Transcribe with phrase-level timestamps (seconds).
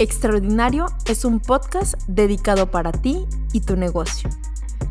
[0.00, 4.30] Extraordinario es un podcast dedicado para ti y tu negocio.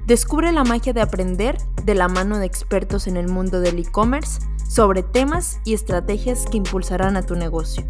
[0.06, 4.40] Descubre la magia de aprender de la mano de expertos en el mundo del e-commerce
[4.70, 7.84] sobre temas y estrategias que impulsarán a tu negocio.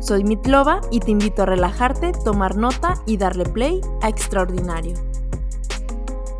[0.00, 4.94] Soy Mitlova y te invito a relajarte, tomar nota y darle play a Extraordinario.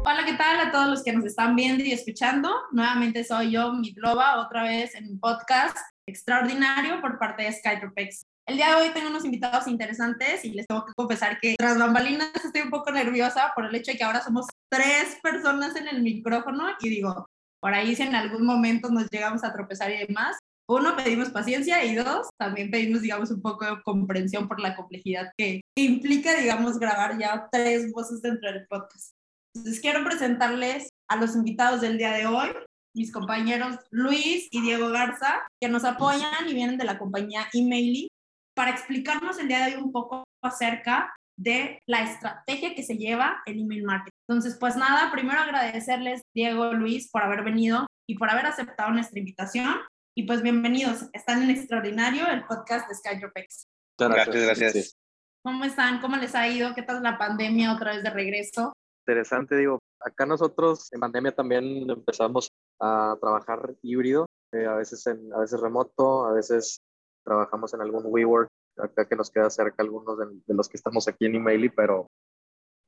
[0.07, 2.51] Hola, ¿qué tal a todos los que nos están viendo y escuchando?
[2.73, 8.25] Nuevamente soy yo, Mitlova, otra vez en un podcast extraordinario por parte de Skytropex.
[8.47, 11.79] El día de hoy tengo unos invitados interesantes y les tengo que confesar que tras
[11.79, 15.89] bambalinas estoy un poco nerviosa por el hecho de que ahora somos tres personas en
[15.89, 17.27] el micrófono y digo,
[17.61, 20.37] por ahí si en algún momento nos llegamos a tropezar y demás,
[20.69, 25.31] uno, pedimos paciencia y dos, también pedimos, digamos, un poco de comprensión por la complejidad
[25.39, 29.13] que implica, digamos, grabar ya tres voces dentro del podcast.
[29.55, 32.49] Entonces, quiero presentarles a los invitados del día de hoy,
[32.95, 38.09] mis compañeros Luis y Diego Garza, que nos apoyan y vienen de la compañía Emaily
[38.55, 43.43] para explicarnos el día de hoy un poco acerca de la estrategia que se lleva
[43.47, 44.17] el email marketing.
[44.29, 49.19] Entonces, pues nada, primero agradecerles, Diego, Luis, por haber venido y por haber aceptado nuestra
[49.19, 49.75] invitación.
[50.17, 53.67] Y pues bienvenidos, están en Extraordinario, el podcast de SkyDropX.
[53.99, 54.97] Gracias, gracias.
[55.45, 56.01] ¿Cómo están?
[56.01, 56.75] ¿Cómo les ha ido?
[56.75, 58.73] ¿Qué tal la pandemia otra vez de regreso?
[59.07, 62.49] Interesante, digo, acá nosotros en pandemia también empezamos
[62.81, 66.81] a trabajar híbrido, eh, a veces en, a veces remoto, a veces
[67.25, 71.27] trabajamos en algún WeWork, acá que nos queda cerca algunos de, los que estamos aquí
[71.27, 72.11] en Emaily, pero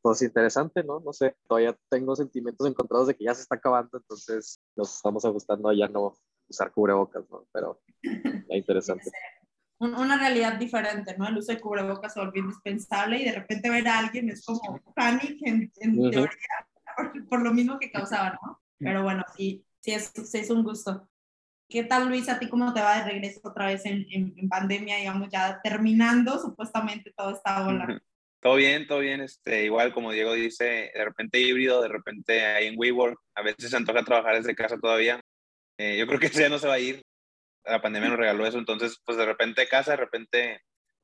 [0.02, 1.00] pues interesante, ¿no?
[1.00, 5.24] No sé, todavía tengo sentimientos encontrados de que ya se está acabando, entonces nos estamos
[5.24, 6.14] ajustando a ya no
[6.48, 7.46] usar cubrebocas, ¿no?
[7.52, 7.80] Pero
[8.48, 9.10] es interesante.
[9.78, 11.28] Una realidad diferente, ¿no?
[11.28, 14.80] El uso de cubrebocas se volvió indispensable y de repente ver a alguien es como
[14.94, 16.30] panic en, teoría,
[17.28, 18.60] por, lo mismo que causaba, ¿no?
[18.78, 21.06] Pero bueno, sí, sí es, sí es un gusto.
[21.68, 22.28] ¿Qué tal, Luis?
[22.28, 26.38] ¿A ti cómo te va de regreso otra vez en, en, pandemia, digamos, ya terminando
[26.38, 28.00] supuestamente toda esta ola?
[28.40, 29.20] Todo bien, todo bien.
[29.20, 33.18] Este, igual, como Diego dice, de repente híbrido, de repente ahí en WeWork.
[33.34, 35.20] A veces se antoja trabajar desde casa todavía.
[35.78, 37.02] Eh, yo creo que eso ya no se va a ir.
[37.64, 38.58] La pandemia nos regaló eso.
[38.58, 40.60] Entonces, pues de repente casa, de repente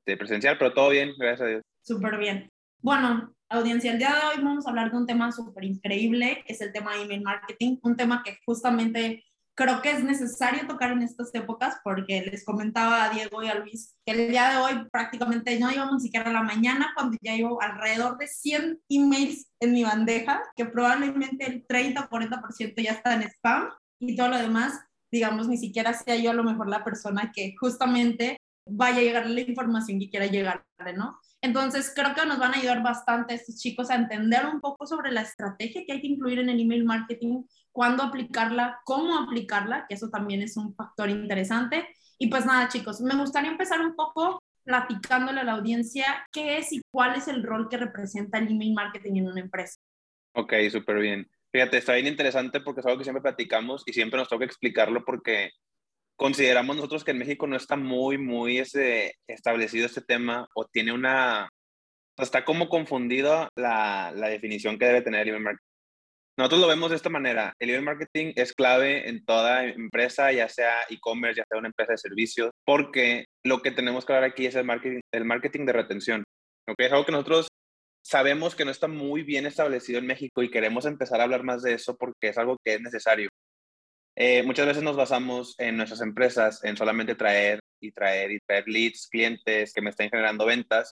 [0.07, 1.63] de presencial, pero todo bien, gracias a Dios.
[1.83, 2.49] Súper bien.
[2.79, 6.53] Bueno, audiencia, el día de hoy vamos a hablar de un tema súper increíble, que
[6.53, 9.25] es el tema de email marketing, un tema que justamente
[9.55, 13.55] creo que es necesario tocar en estas épocas porque les comentaba a Diego y a
[13.55, 17.19] Luis que el día de hoy prácticamente no íbamos ni siquiera a la mañana cuando
[17.21, 22.83] ya llevo alrededor de 100 emails en mi bandeja, que probablemente el 30 o 40%
[22.83, 23.69] ya está en spam
[23.99, 24.81] y todo lo demás,
[25.11, 29.29] digamos, ni siquiera sea yo a lo mejor la persona que justamente vaya a llegar
[29.29, 30.65] la información que quiera llegar,
[30.97, 31.19] ¿no?
[31.41, 35.11] Entonces, creo que nos van a ayudar bastante estos chicos a entender un poco sobre
[35.11, 39.95] la estrategia que hay que incluir en el email marketing, cuándo aplicarla, cómo aplicarla, que
[39.95, 41.89] eso también es un factor interesante.
[42.19, 46.73] Y pues nada, chicos, me gustaría empezar un poco platicándole a la audiencia qué es
[46.73, 49.81] y cuál es el rol que representa el email marketing en una empresa.
[50.35, 51.31] Ok, súper bien.
[51.51, 55.05] Fíjate, está bien interesante porque es algo que siempre platicamos y siempre nos toca explicarlo
[55.05, 55.51] porque
[56.17, 60.93] consideramos nosotros que en México no está muy, muy ese, establecido este tema o tiene
[60.93, 61.51] una,
[62.17, 65.72] está como confundido la, la definición que debe tener el email marketing.
[66.39, 67.53] Nosotros lo vemos de esta manera.
[67.59, 71.93] El email marketing es clave en toda empresa, ya sea e-commerce, ya sea una empresa
[71.93, 75.73] de servicios, porque lo que tenemos que hablar aquí es el marketing, el marketing de
[75.75, 76.25] retención.
[76.67, 76.87] ¿okay?
[76.87, 77.49] Es algo que nosotros
[78.03, 81.63] sabemos que no está muy bien establecido en México y queremos empezar a hablar más
[81.63, 83.29] de eso porque es algo que es necesario.
[84.17, 88.65] Eh, muchas veces nos basamos en nuestras empresas en solamente traer y traer y traer
[88.69, 90.95] leads, clientes que me estén generando ventas,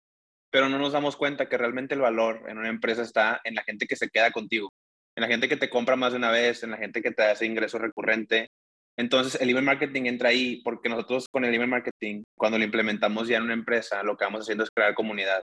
[0.52, 3.64] pero no nos damos cuenta que realmente el valor en una empresa está en la
[3.64, 4.70] gente que se queda contigo
[5.16, 7.24] en la gente que te compra más de una vez, en la gente que te
[7.24, 8.50] hace ingreso recurrente.
[8.98, 13.28] Entonces, el email marketing entra ahí porque nosotros con el email marketing, cuando lo implementamos
[13.28, 15.42] ya en una empresa, lo que vamos haciendo es crear comunidad.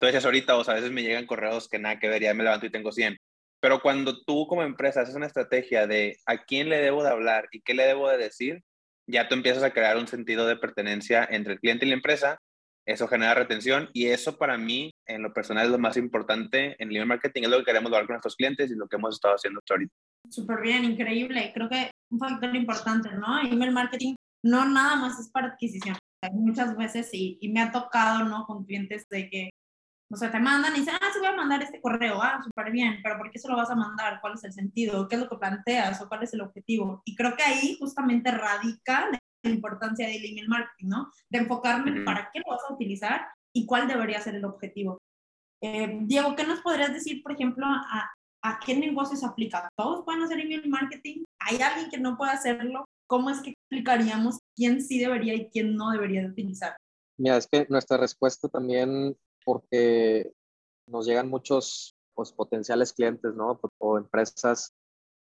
[0.00, 2.42] Entonces, ahorita, o sea, a veces me llegan correos que nada que ver, ya me
[2.42, 3.16] levanto y tengo 100.
[3.60, 7.48] Pero cuando tú como empresa haces una estrategia de a quién le debo de hablar
[7.52, 8.62] y qué le debo de decir,
[9.06, 12.38] ya tú empiezas a crear un sentido de pertenencia entre el cliente y la empresa
[12.90, 16.88] eso genera retención y eso para mí, en lo personal, es lo más importante en
[16.88, 19.14] el email marketing, es lo que queremos lograr con nuestros clientes y lo que hemos
[19.14, 19.94] estado haciendo hasta ahorita.
[20.28, 21.52] Súper bien, increíble.
[21.54, 23.40] Creo que un factor importante, ¿no?
[23.40, 24.14] Email marketing
[24.44, 25.96] no nada más es para adquisición.
[26.32, 28.44] muchas veces y, y me ha tocado, ¿no?
[28.46, 29.50] Con clientes de que,
[30.12, 32.72] o sea, te mandan y dicen, ah, se voy a mandar este correo, ah, súper
[32.72, 34.20] bien, pero ¿por qué se lo vas a mandar?
[34.20, 35.06] ¿Cuál es el sentido?
[35.08, 36.00] ¿Qué es lo que planteas?
[36.02, 37.02] ¿O cuál es el objetivo?
[37.04, 41.10] Y creo que ahí justamente radica la importancia del email marketing, ¿no?
[41.28, 44.98] De enfocarme en para qué lo vas a utilizar y cuál debería ser el objetivo.
[45.62, 48.10] Eh, Diego, ¿qué nos podrías decir, por ejemplo, a,
[48.42, 49.68] a qué negocios aplica?
[49.76, 51.24] ¿Todos pueden hacer email marketing?
[51.38, 52.84] ¿Hay alguien que no puede hacerlo?
[53.06, 56.76] ¿Cómo es que explicaríamos quién sí debería y quién no debería de utilizar?
[57.18, 60.32] Mira, es que nuestra respuesta también, porque
[60.86, 63.60] nos llegan muchos pues, potenciales clientes, ¿no?
[63.78, 64.72] O empresas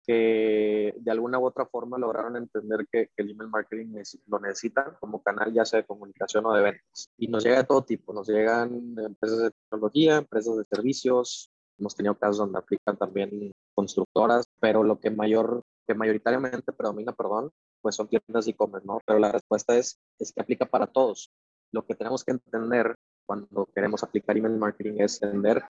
[0.08, 5.22] que de alguna u otra forma lograron entender que, el email marketing lo necesitan como
[5.22, 7.10] canal ya sea de comunicación o de ventas.
[7.18, 11.94] Y nos llega de todo tipo, nos llegan empresas de tecnología, empresas de servicios, hemos
[11.94, 17.50] tenido casos donde aplican también constructoras, pero lo que mayor que mayoritariamente predomina, perdón,
[17.82, 19.00] pues son tiendas e-commerce, ¿no?
[19.04, 21.30] Pero la respuesta es, es que aplica para todos.
[21.70, 22.94] Lo que tenemos que entender
[23.26, 25.62] cuando queremos aplicar email marketing es entender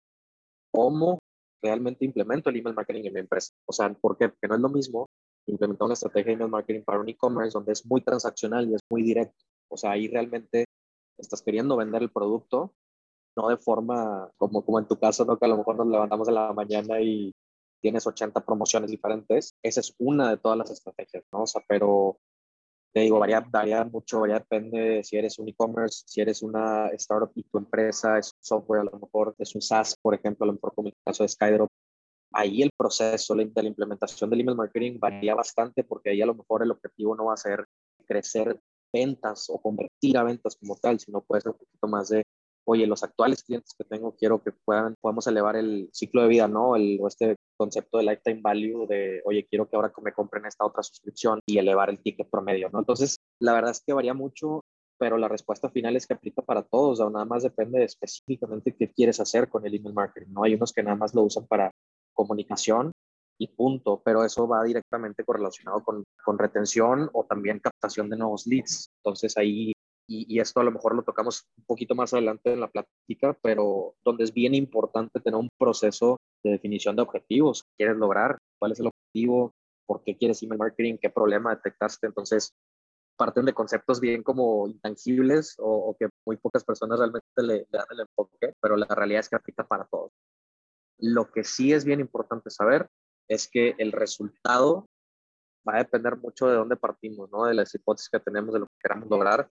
[0.70, 1.20] cómo
[1.62, 3.54] realmente implemento el email marketing en mi empresa.
[3.66, 4.28] O sea, ¿por qué?
[4.28, 5.06] Porque no es lo mismo
[5.46, 8.80] implementar una estrategia de email marketing para un e-commerce donde es muy transaccional y es
[8.90, 9.44] muy directo.
[9.68, 10.64] O sea, ahí realmente
[11.18, 12.74] estás queriendo vender el producto,
[13.36, 15.38] no de forma como, como en tu caso, ¿no?
[15.38, 17.32] que a lo mejor nos levantamos en la mañana y
[17.80, 19.54] tienes 80 promociones diferentes.
[19.62, 21.42] Esa es una de todas las estrategias, ¿no?
[21.42, 22.18] O sea, pero
[22.96, 27.30] te digo, varía, varía mucho, varía, depende si eres un e-commerce, si eres una startup
[27.34, 30.54] y tu empresa es software, a lo mejor es un SaaS, por ejemplo, a lo
[30.54, 31.68] mejor como el caso de Skydrop.
[32.32, 36.36] Ahí el proceso de la implementación del email marketing varía bastante porque ahí a lo
[36.36, 37.66] mejor el objetivo no va a ser
[38.06, 38.58] crecer
[38.90, 42.22] ventas o convertir a ventas como tal, sino puede ser un poquito más de,
[42.64, 46.48] oye, los actuales clientes que tengo quiero que puedan, podamos elevar el ciclo de vida,
[46.48, 46.76] ¿no?
[46.76, 50.82] El, este concepto de lifetime value de, oye, quiero que ahora me compren esta otra
[50.82, 52.78] suscripción y elevar el ticket promedio, ¿no?
[52.78, 54.62] Entonces, la verdad es que varía mucho,
[54.98, 58.74] pero la respuesta final es que aplica para todos, o nada más depende de específicamente
[58.74, 60.44] qué quieres hacer con el email marketing, ¿no?
[60.44, 61.70] Hay unos que nada más lo usan para
[62.14, 62.92] comunicación
[63.38, 68.46] y punto, pero eso va directamente correlacionado con, con retención o también captación de nuevos
[68.46, 68.88] leads.
[69.02, 69.72] Entonces ahí
[70.08, 73.94] y, esto a lo mejor lo tocamos un poquito más adelante en la plática, pero
[74.04, 77.64] donde es bien importante tener un proceso de definición de objetivos.
[77.64, 78.38] ¿Qué quieres lograr?
[78.58, 79.52] ¿Cuál es el objetivo?
[79.86, 80.98] ¿Por qué quieres email marketing?
[81.00, 82.06] ¿Qué problema detectaste?
[82.06, 82.54] Entonces,
[83.16, 88.00] parten de conceptos bien como intangibles o, que muy pocas personas realmente le, dan el
[88.00, 90.12] enfoque, pero la realidad es que aplica para todos.
[90.98, 92.88] Lo que sí es bien importante saber
[93.28, 94.86] es que el resultado
[95.68, 97.46] va a depender mucho de dónde partimos, ¿no?
[97.46, 99.48] De las hipótesis que tenemos, de lo que queramos lograr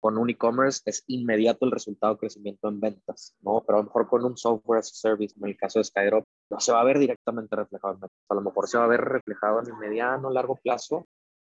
[0.00, 3.62] con un e-commerce es inmediato el resultado de crecimiento en ventas, ¿no?
[3.66, 6.24] Pero a lo mejor con un software as a service, en el caso de Skydrop,
[6.50, 8.18] no se va a ver directamente reflejado en ventas.
[8.28, 11.06] A lo mejor se va a ver reflejado en el mediano, largo plazo,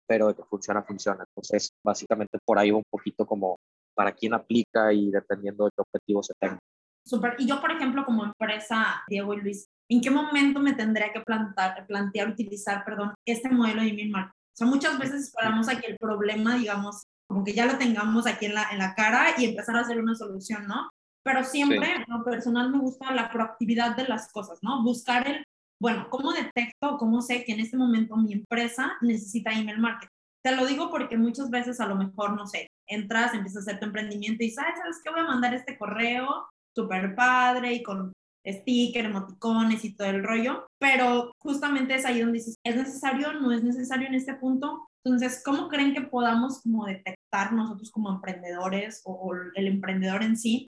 [0.07, 1.23] pero de que funciona, funciona.
[1.27, 3.57] Entonces, básicamente por ahí va un poquito como
[3.93, 6.59] para quién aplica y dependiendo de qué objetivo se tenga.
[7.05, 7.35] Súper.
[7.37, 11.21] Y yo, por ejemplo, como empresa, Diego y Luis, ¿en qué momento me tendría que
[11.21, 14.39] plantar, plantear, utilizar, perdón, este modelo de email marketing?
[14.39, 18.25] O sea, muchas veces esperamos a que el problema, digamos, como que ya lo tengamos
[18.25, 20.89] aquí en la, en la cara y empezar a hacer una solución, ¿no?
[21.23, 24.81] Pero siempre, en lo personal, me gusta la proactividad de las cosas, ¿no?
[24.83, 25.43] Buscar el,
[25.79, 30.09] bueno, ¿cómo detecto, cómo sé que en este momento mi empresa necesita email marketing?
[30.43, 33.79] Te lo digo porque muchas veces a lo mejor, no sé, entras, empiezas a hacer
[33.79, 35.11] tu emprendimiento y sabes, ¿sabes qué?
[35.11, 38.11] Voy a mandar este correo súper padre y con
[38.47, 43.33] sticker, emoticones y todo el rollo, pero justamente es ahí donde dices, ¿es necesario?
[43.33, 44.87] ¿No es necesario en este punto?
[45.05, 47.18] Entonces, ¿cómo creen que podamos como detectar
[47.51, 50.67] nosotros como emprendedores o, el emprendedor en sí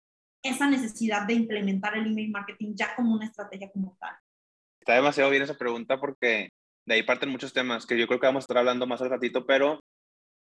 [0.42, 4.14] esa necesidad de implementar el email marketing ya como una estrategia como tal?
[4.80, 6.50] Está demasiado bien esa pregunta porque
[6.86, 9.08] de ahí parten muchos temas que yo creo que vamos a estar hablando más al
[9.08, 9.80] ratito, pero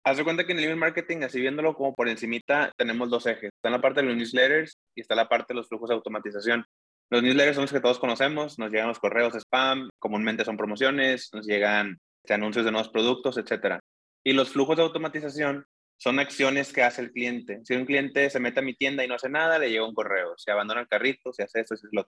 [0.05, 3.27] haz de cuenta que en el email marketing, así viéndolo como por encimita, tenemos dos
[3.27, 3.51] ejes.
[3.53, 6.65] Está la parte de los newsletters y está la parte de los flujos de automatización.
[7.11, 11.31] Los newsletters son los que todos conocemos, nos llegan los correos spam, comúnmente son promociones,
[11.33, 11.99] nos llegan
[12.29, 13.81] anuncios de nuevos productos, etcétera.
[14.25, 15.65] Y los flujos de automatización
[16.01, 17.61] son acciones que hace el cliente.
[17.63, 19.95] Si un cliente se mete a mi tienda y no hace nada, le llega un
[19.95, 20.33] correo.
[20.39, 22.09] Se abandona el carrito, se hace esto, se hace lo.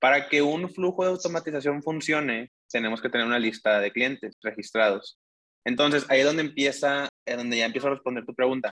[0.00, 5.16] Para que un flujo de automatización funcione, tenemos que tener una lista de clientes registrados.
[5.64, 8.72] Entonces, ahí es donde empieza, es donde ya empiezo a responder tu pregunta.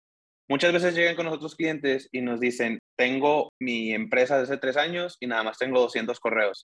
[0.49, 5.17] Muchas veces llegan con nosotros clientes y nos dicen, tengo mi empresa desde tres años
[5.19, 6.69] y nada más tengo 200 correos.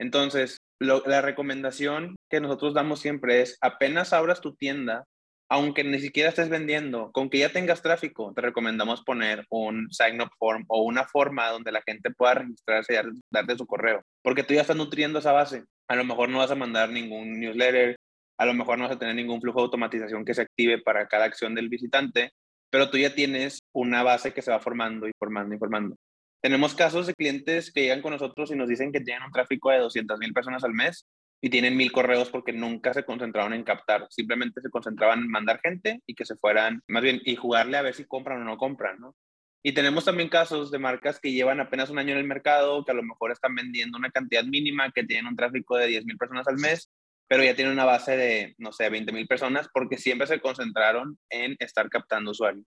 [0.00, 5.04] Entonces, la recomendación que nosotros damos siempre es, apenas abras tu tienda,
[5.50, 10.30] aunque ni siquiera estés vendiendo, con que ya tengas tráfico, te recomendamos poner un sign-up
[10.38, 14.54] form o una forma donde la gente pueda registrarse y darte su correo, porque tú
[14.54, 15.64] ya estás nutriendo esa base.
[15.88, 17.96] A lo mejor no vas a mandar ningún newsletter,
[18.38, 21.08] a lo mejor no vas a tener ningún flujo de automatización que se active para
[21.08, 22.30] cada acción del visitante,
[22.70, 25.96] pero tú ya tienes una base que se va formando y formando y formando.
[26.40, 29.70] Tenemos casos de clientes que llegan con nosotros y nos dicen que tienen un tráfico
[29.70, 31.04] de 200 mil personas al mes
[31.40, 35.60] y tienen mil correos porque nunca se concentraron en captar, simplemente se concentraban en mandar
[35.62, 38.58] gente y que se fueran, más bien, y jugarle a ver si compran o no
[38.58, 39.14] compran, ¿no?
[39.62, 42.92] Y tenemos también casos de marcas que llevan apenas un año en el mercado, que
[42.92, 46.16] a lo mejor están vendiendo una cantidad mínima, que tienen un tráfico de 10 mil
[46.16, 46.90] personas al mes,
[47.28, 51.18] pero ya tienen una base de, no sé, 20 mil personas porque siempre se concentraron
[51.28, 52.64] en estar captando usuarios.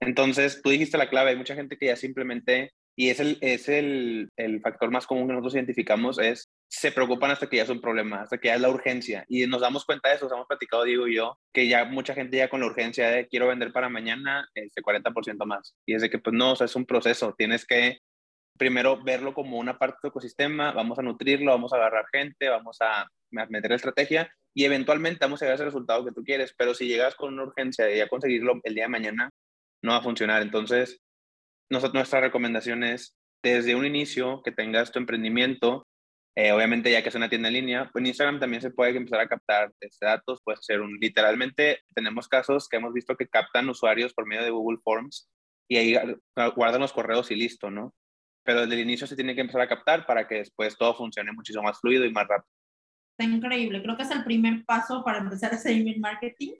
[0.00, 3.68] Entonces, tú dijiste la clave, hay mucha gente que ya simplemente, y es el, es
[3.68, 7.68] el, el factor más común que nosotros identificamos, es se preocupan hasta que ya es
[7.68, 9.24] un problema, hasta que ya es la urgencia.
[9.28, 12.14] Y nos damos cuenta de eso, nos hemos platicado Diego y yo, que ya mucha
[12.14, 15.76] gente ya con la urgencia de quiero vender para mañana este 40% más.
[15.84, 17.98] Y es de que pues no, es un proceso, tienes que
[18.56, 22.78] primero verlo como una parte del ecosistema, vamos a nutrirlo, vamos a agarrar gente, vamos
[22.80, 26.54] a meter la estrategia y eventualmente vamos a llegar a ese resultado que tú quieres,
[26.56, 29.30] pero si llegas con una urgencia de ya conseguirlo el día de mañana,
[29.82, 30.40] no va a funcionar.
[30.40, 31.02] Entonces,
[31.70, 35.86] nosotros, nuestra recomendación es desde un inicio que tengas tu emprendimiento,
[36.36, 39.20] eh, obviamente ya que es una tienda en línea, en Instagram también se puede empezar
[39.20, 43.68] a captar este, datos, puede ser un, literalmente tenemos casos que hemos visto que captan
[43.68, 45.30] usuarios por medio de Google Forms
[45.68, 45.96] y ahí
[46.54, 47.94] guardan los correos y listo, ¿no?
[48.46, 51.32] pero desde el inicio se tiene que empezar a captar para que después todo funcione
[51.32, 52.48] muchísimo más fluido y más rápido.
[53.18, 56.52] Está increíble, creo que es el primer paso para empezar ese email marketing.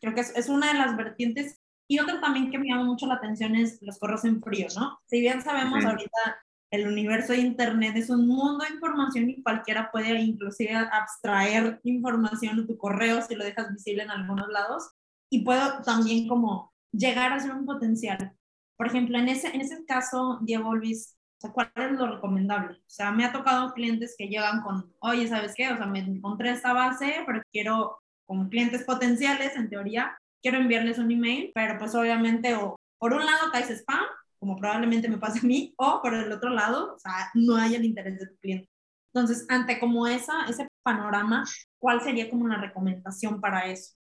[0.00, 1.60] Creo que es, es una de las vertientes.
[1.92, 4.98] Y otra también que me llama mucho la atención es los correos en frío, ¿no?
[5.04, 6.38] Si bien sabemos ahorita
[6.70, 12.56] el universo de Internet es un mundo de información y cualquiera puede inclusive abstraer información
[12.56, 14.90] de tu correo si lo dejas visible en algunos lados.
[15.30, 18.32] Y puedo también como llegar a ser un potencial.
[18.78, 21.18] Por ejemplo, en ese, en ese caso, Diego Luis,
[21.52, 22.78] ¿cuál es lo recomendable?
[22.78, 25.70] O sea, me ha tocado clientes que llegan con, oye, ¿sabes qué?
[25.70, 30.98] O sea, me encontré esta base, pero quiero, como clientes potenciales, en teoría, quiero enviarles
[30.98, 34.04] un email, pero pues obviamente, o por un lado caes spam,
[34.38, 37.76] como probablemente me pasa a mí, o por el otro lado, o sea, no hay
[37.76, 38.68] el interés de tu cliente.
[39.14, 41.44] Entonces, ante como esa, ese panorama,
[41.78, 43.94] ¿cuál sería como una recomendación para eso?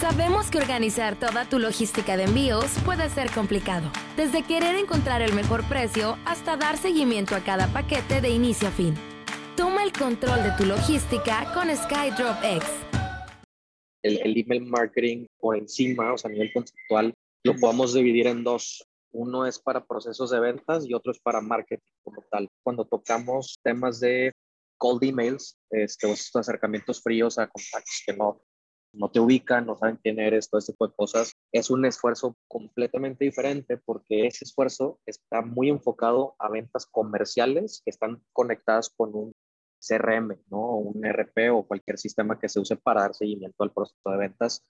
[0.00, 5.32] Sabemos que organizar toda tu logística de envíos puede ser complicado, desde querer encontrar el
[5.34, 8.94] mejor precio hasta dar seguimiento a cada paquete de inicio a fin.
[9.56, 12.64] Toma el control de tu logística con SkyDrop X.
[14.04, 18.86] El, email marketing por encima, o sea, a nivel conceptual, lo podemos dividir en dos.
[19.12, 22.48] Uno es para procesos de ventas y otro es para marketing como tal.
[22.62, 24.32] Cuando tocamos temas de
[24.76, 28.42] cold emails, este, estos acercamientos fríos a contactos que no,
[28.92, 32.36] no te ubican, no saben quién eres, todo este tipo de cosas, es un esfuerzo
[32.46, 39.14] completamente diferente porque ese esfuerzo está muy enfocado a ventas comerciales que están conectadas con
[39.14, 39.32] un
[39.86, 40.76] CRM, ¿no?
[40.76, 44.64] Un RP o cualquier sistema que se use para dar seguimiento al proceso de ventas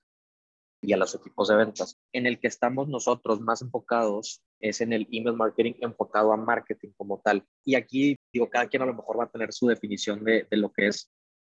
[0.84, 1.98] y a los equipos de ventas.
[2.12, 6.90] En el que estamos nosotros más enfocados es en el email marketing enfocado a marketing
[6.96, 7.44] como tal.
[7.64, 10.72] Y aquí, digo, cada quien a lo mejor va a tener su definición de, lo
[10.72, 11.10] que es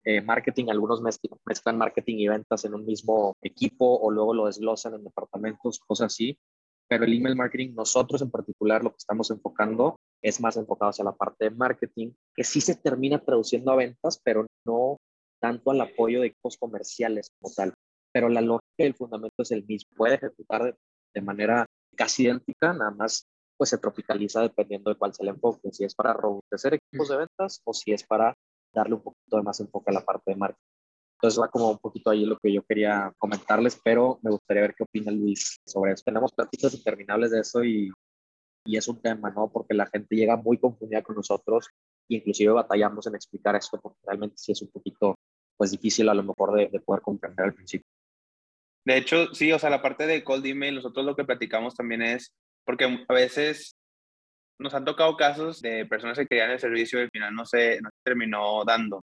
[0.04, 4.94] eh, marketing, algunos mezclan marketing y ventas en un mismo equipo o luego lo desglosan
[4.94, 6.40] en departamentos, cosas así.
[6.90, 11.06] Pero el email marketing, nosotros en particular, lo que estamos enfocando es más enfocado hacia
[11.06, 14.98] la parte de marketing, que sí se termina traduciendo a ventas, pero no
[15.42, 17.74] tanto al apoyo de equipos comerciales como tal.
[18.14, 19.92] Pero la lógica y el fundamento es el mismo.
[19.96, 20.76] Puede ejecutar de,
[21.14, 21.66] de manera
[21.96, 23.28] casi idéntica, nada más
[23.58, 27.18] pues se tropicaliza dependiendo de cuál sea el enfoque, si es para robustecer equipos de
[27.18, 28.34] ventas o si es para
[28.74, 30.77] darle un poquito de más enfoque a la parte de marketing.
[31.18, 34.76] Entonces va como un poquito ahí lo que yo quería comentarles, pero me gustaría ver
[34.76, 36.04] qué opina Luis sobre eso.
[36.06, 37.92] Tenemos pláticas interminables de eso y,
[38.66, 39.50] y es un tema, ¿no?
[39.52, 41.70] Porque la gente llega muy confundida con nosotros
[42.08, 45.16] e inclusive batallamos en explicar esto porque realmente sí es un poquito
[45.58, 47.88] pues difícil a lo mejor de, de poder comprender al principio.
[48.86, 52.04] De hecho, sí, o sea, la parte de cold email, nosotros lo que platicamos también
[52.04, 52.32] es,
[52.64, 53.76] porque a veces
[54.60, 57.82] nos han tocado casos de personas que querían el servicio y al final no se,
[57.82, 59.02] no se terminó dando.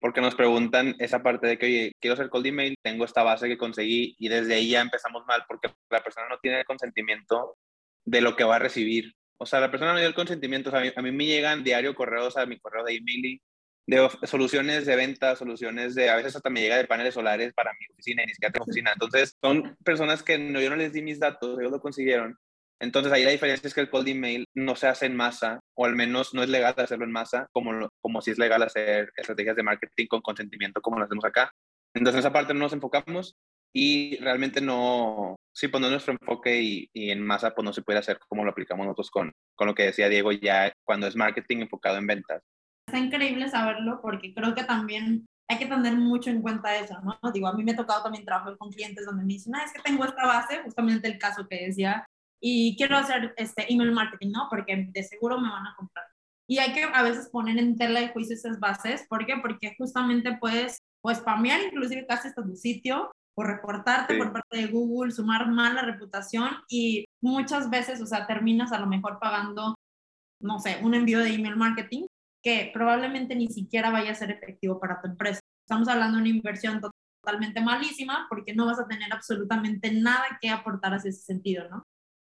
[0.00, 3.48] Porque nos preguntan esa parte de que, oye, quiero hacer cold email, tengo esta base
[3.48, 7.56] que conseguí y desde ahí ya empezamos mal porque la persona no tiene el consentimiento
[8.04, 9.12] de lo que va a recibir.
[9.38, 10.70] O sea, la persona no dio el consentimiento.
[10.70, 13.40] O sea, a, mí, me llegan diario correos a mi correo de email
[13.86, 17.72] de soluciones de venta, soluciones de, a veces hasta me llega de paneles solares para
[17.72, 18.92] mi oficina y ni siquiera tengo oficina.
[18.92, 22.38] Entonces, son personas que no, yo no les di mis datos, ellos lo consiguieron
[22.80, 25.84] entonces ahí la diferencia es que el cold email no se hace en masa, o
[25.84, 29.56] al menos no es legal hacerlo en masa, como, como si es legal hacer estrategias
[29.56, 31.52] de marketing con consentimiento como lo hacemos acá.
[31.94, 33.34] Entonces en esa parte no nos enfocamos
[33.74, 37.72] y realmente no, sí, pues no es nuestro enfoque y, y, en masa pues no
[37.72, 41.06] se puede hacer como lo aplicamos nosotros con, con lo que decía Diego ya cuando
[41.06, 42.42] es marketing enfocado en ventas.
[42.88, 47.18] Está increíble saberlo porque creo que también hay que tener mucho en cuenta eso, ¿no?
[47.32, 49.72] Digo, a mí me ha tocado también trabajar con clientes donde me dicen, ah, es
[49.72, 52.06] que tengo esta base, justamente el caso que decía,
[52.40, 54.46] y quiero hacer este email marketing, ¿no?
[54.48, 56.06] Porque de seguro me van a comprar.
[56.48, 59.06] Y hay que a veces poner en tela de juicio esas bases.
[59.08, 59.36] ¿Por qué?
[59.40, 64.66] Porque justamente puedes o spamear inclusive casi hasta tu sitio o reportarte por parte de
[64.66, 69.76] Google, sumar mala reputación y muchas veces, o sea, terminas a lo mejor pagando,
[70.40, 72.06] no sé, un envío de email marketing
[72.42, 75.40] que probablemente ni siquiera vaya a ser efectivo para tu empresa.
[75.64, 76.80] Estamos hablando de una inversión
[77.22, 81.84] totalmente malísima porque no vas a tener absolutamente nada que aportar hacia ese sentido, ¿no?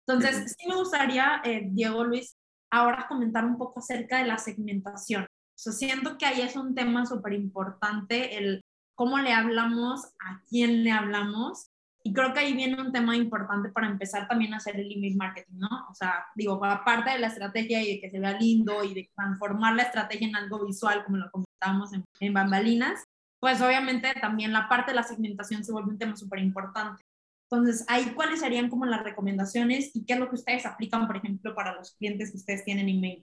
[0.07, 2.37] Entonces, sí me gustaría, eh, Diego Luis,
[2.71, 5.25] ahora comentar un poco acerca de la segmentación.
[5.25, 8.63] O sea, siento que ahí es un tema súper importante, el
[8.95, 11.69] cómo le hablamos, a quién le hablamos.
[12.05, 15.17] Y creo que ahí viene un tema importante para empezar también a hacer el email
[15.17, 15.69] marketing, ¿no?
[15.89, 19.09] O sea, digo, aparte de la estrategia y de que se vea lindo y de
[19.15, 23.05] transformar la estrategia en algo visual, como lo comentábamos en, en bambalinas,
[23.39, 27.05] pues obviamente también la parte de la segmentación se vuelve un tema súper importante.
[27.53, 31.19] Entonces, ahí cuáles serían como las recomendaciones y qué es lo que ustedes aplican, por
[31.19, 33.23] ejemplo, para los clientes que ustedes tienen email.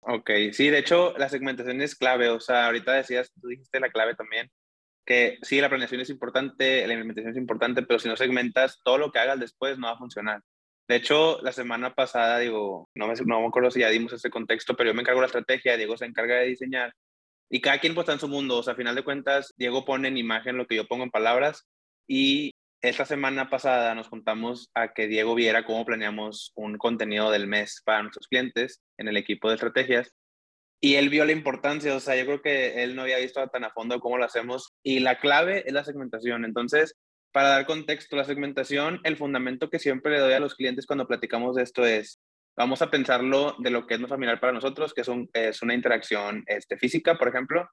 [0.00, 2.28] Ok, sí, de hecho, la segmentación es clave.
[2.28, 4.50] O sea, ahorita decías, tú dijiste la clave también,
[5.06, 8.98] que sí, la planeación es importante, la implementación es importante, pero si no segmentas, todo
[8.98, 10.42] lo que hagas después no va a funcionar.
[10.86, 14.28] De hecho, la semana pasada, digo, no me, no me acuerdo si ya dimos ese
[14.28, 16.92] contexto, pero yo me encargo de la estrategia, Diego se encarga de diseñar
[17.48, 18.58] y cada quien pues está en su mundo.
[18.58, 21.10] O sea, a final de cuentas, Diego pone en imagen lo que yo pongo en
[21.10, 21.66] palabras
[22.06, 27.46] y esta semana pasada nos juntamos a que Diego viera cómo planeamos un contenido del
[27.46, 30.14] mes para nuestros clientes en el equipo de estrategias.
[30.80, 33.64] Y él vio la importancia, o sea, yo creo que él no había visto tan
[33.64, 34.74] a fondo cómo lo hacemos.
[34.84, 36.44] Y la clave es la segmentación.
[36.44, 36.94] Entonces,
[37.32, 41.08] para dar contexto, la segmentación, el fundamento que siempre le doy a los clientes cuando
[41.08, 42.20] platicamos de esto es,
[42.56, 45.62] vamos a pensarlo de lo que es no familiar para nosotros, que es, un, es
[45.62, 47.68] una interacción este, física, por ejemplo.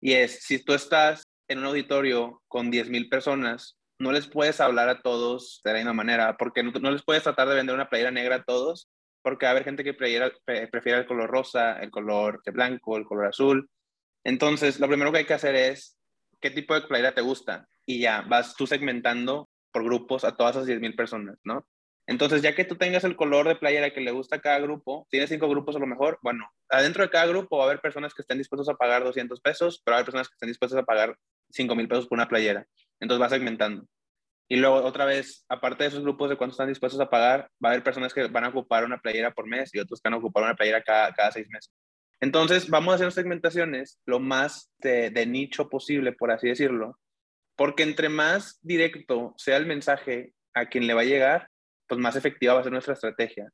[0.00, 4.88] Y es, si tú estás en un auditorio con 10.000 personas, no les puedes hablar
[4.88, 8.10] a todos de la misma manera, porque no, les puedes tratar de vender una playera
[8.10, 8.88] negra a todos,
[9.22, 13.26] porque va a haber gente que prefiere el color rosa, el color blanco, el color
[13.26, 13.68] azul.
[14.24, 15.98] Entonces, lo primero que hay que hacer es,
[16.40, 17.68] ¿qué tipo de playera te gusta?
[17.86, 21.66] Y ya, vas tú segmentando por grupos a todas esas 10.000 personas, ¿no?
[22.08, 25.08] Entonces, ya que tú tengas el color de playera que le gusta a cada grupo,
[25.10, 28.14] tienes cinco grupos a lo mejor, bueno, adentro de cada grupo va a haber personas
[28.14, 30.80] que estén dispuestos a pagar 200 pesos, pero va a haber personas que estén dispuestas
[30.80, 31.18] a pagar
[31.50, 32.64] 5 mil pesos por una playera.
[33.00, 33.86] Entonces va segmentando.
[34.48, 37.68] Y luego otra vez, aparte de esos grupos de cuánto están dispuestos a pagar, va
[37.68, 40.14] a haber personas que van a ocupar una playera por mes y otros que van
[40.14, 41.72] a ocupar una playera cada, cada seis meses.
[42.20, 46.98] Entonces vamos a hacer segmentaciones lo más de, de nicho posible, por así decirlo,
[47.56, 51.48] porque entre más directo sea el mensaje a quien le va a llegar,
[51.88, 53.50] pues más efectiva va a ser nuestra estrategia.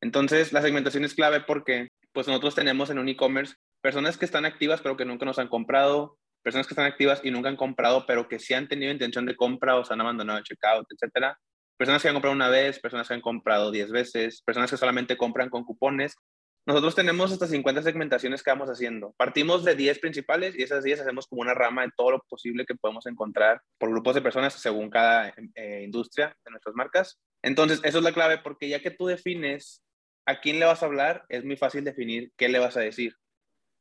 [0.00, 4.44] Entonces la segmentación es clave porque pues nosotros tenemos en un e-commerce personas que están
[4.44, 8.06] activas pero que nunca nos han comprado, personas que están activas y nunca han comprado,
[8.06, 11.36] pero que sí han tenido intención de compra o se han abandonado el checkout, etcétera.
[11.76, 15.16] Personas que han comprado una vez, personas que han comprado 10 veces, personas que solamente
[15.16, 16.14] compran con cupones.
[16.64, 19.12] Nosotros tenemos estas 50 segmentaciones que vamos haciendo.
[19.16, 22.64] Partimos de 10 principales y esas 10 hacemos como una rama de todo lo posible
[22.64, 27.18] que podemos encontrar por grupos de personas según cada eh, industria de nuestras marcas.
[27.42, 29.82] Entonces, eso es la clave porque ya que tú defines
[30.26, 33.16] a quién le vas a hablar, es muy fácil definir qué le vas a decir.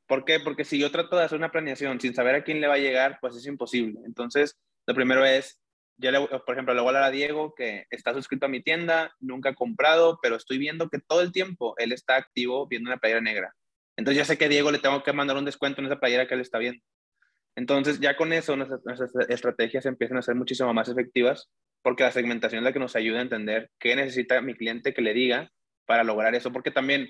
[0.07, 0.39] ¿Por qué?
[0.39, 2.79] Porque si yo trato de hacer una planeación sin saber a quién le va a
[2.79, 3.99] llegar, pues es imposible.
[4.05, 5.59] Entonces, lo primero es,
[5.97, 8.61] yo le, por ejemplo, le voy a hablar a Diego que está suscrito a mi
[8.61, 12.89] tienda, nunca ha comprado, pero estoy viendo que todo el tiempo él está activo viendo
[12.89, 13.55] una playera negra.
[13.97, 16.27] Entonces ya sé que a Diego le tengo que mandar un descuento en esa playera
[16.27, 16.83] que él está viendo.
[17.55, 21.49] Entonces ya con eso nuestras, nuestras estrategias empiezan a ser muchísimo más efectivas
[21.81, 25.01] porque la segmentación es la que nos ayuda a entender qué necesita mi cliente que
[25.01, 25.51] le diga
[25.85, 26.51] para lograr eso.
[26.51, 27.07] Porque también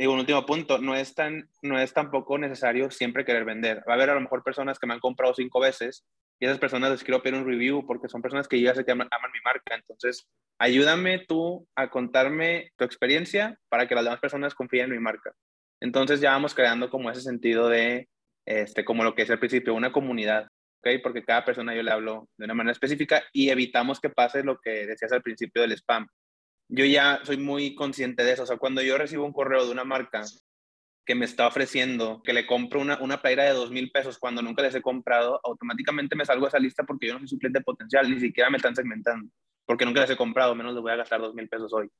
[0.00, 3.78] y un último punto, no es, tan, no es tampoco necesario siempre querer vender.
[3.78, 6.06] Va a haber a lo mejor personas que me han comprado cinco veces
[6.38, 8.92] y esas personas les quiero pedir un review porque son personas que ya sé que
[8.92, 9.74] aman, mi marca.
[9.74, 10.28] Entonces,
[10.60, 15.32] ayúdame tú a contarme tu experiencia para que las demás personas confíen en mi marca.
[15.80, 18.08] Entonces ya vamos creando como ese sentido de,
[18.46, 20.46] este, como lo que es al principio, una comunidad,
[20.80, 21.02] ¿ok?
[21.02, 24.60] Porque cada persona yo le hablo de una manera específica y evitamos que pase lo
[24.60, 26.06] que decías al principio del spam
[26.68, 28.42] yo ya soy muy consciente de eso.
[28.42, 30.24] O sea, cuando yo recibo un correo de una marca
[31.04, 34.42] que me está ofreciendo que le compro una, una playera de dos mil pesos cuando
[34.42, 37.38] nunca les he comprado, automáticamente me salgo de esa lista porque yo no soy su
[37.38, 39.30] cliente potencial, ni siquiera me están segmentando,
[39.64, 41.90] porque nunca les he comprado, menos les voy a gastar dos mil pesos hoy.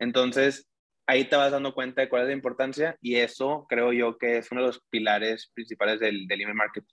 [0.00, 0.68] Entonces,
[1.06, 4.38] ahí te vas dando cuenta de cuál es la importancia y eso creo yo que
[4.38, 6.97] es uno de los pilares principales del, del email marketing.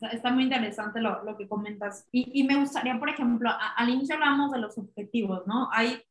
[0.00, 2.06] Está muy interesante lo, lo que comentas.
[2.12, 5.70] Y, y, me gustaría, por ejemplo, al inicio hablamos de los objetivos, ¿no?
[5.72, 6.02] Hay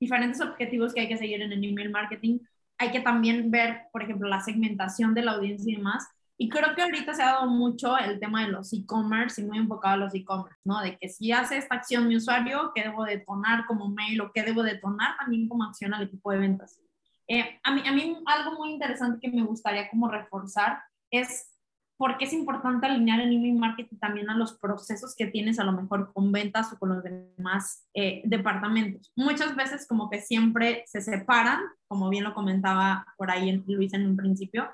[0.00, 2.38] diferentes objetivos que hay que seguir en el email marketing.
[2.78, 6.08] Hay que también ver, por ejemplo, la segmentación de la audiencia y demás.
[6.38, 9.58] Y creo que ahorita se ha dado mucho el tema de los e-commerce y muy
[9.58, 10.80] enfocado a los e-commerce, ¿no?
[10.80, 14.42] De que si hace esta acción mi usuario, ¿qué debo detonar como mail o qué
[14.42, 16.80] debo detonar también como acción al equipo de ventas?
[17.28, 21.51] Eh, a, mí, a mí algo muy interesante que me gustaría como reforzar es
[21.96, 25.72] porque es importante alinear el email marketing también a los procesos que tienes a lo
[25.72, 29.12] mejor con ventas o con los demás eh, departamentos.
[29.16, 34.06] Muchas veces como que siempre se separan, como bien lo comentaba por ahí Luis en
[34.06, 34.68] un principio,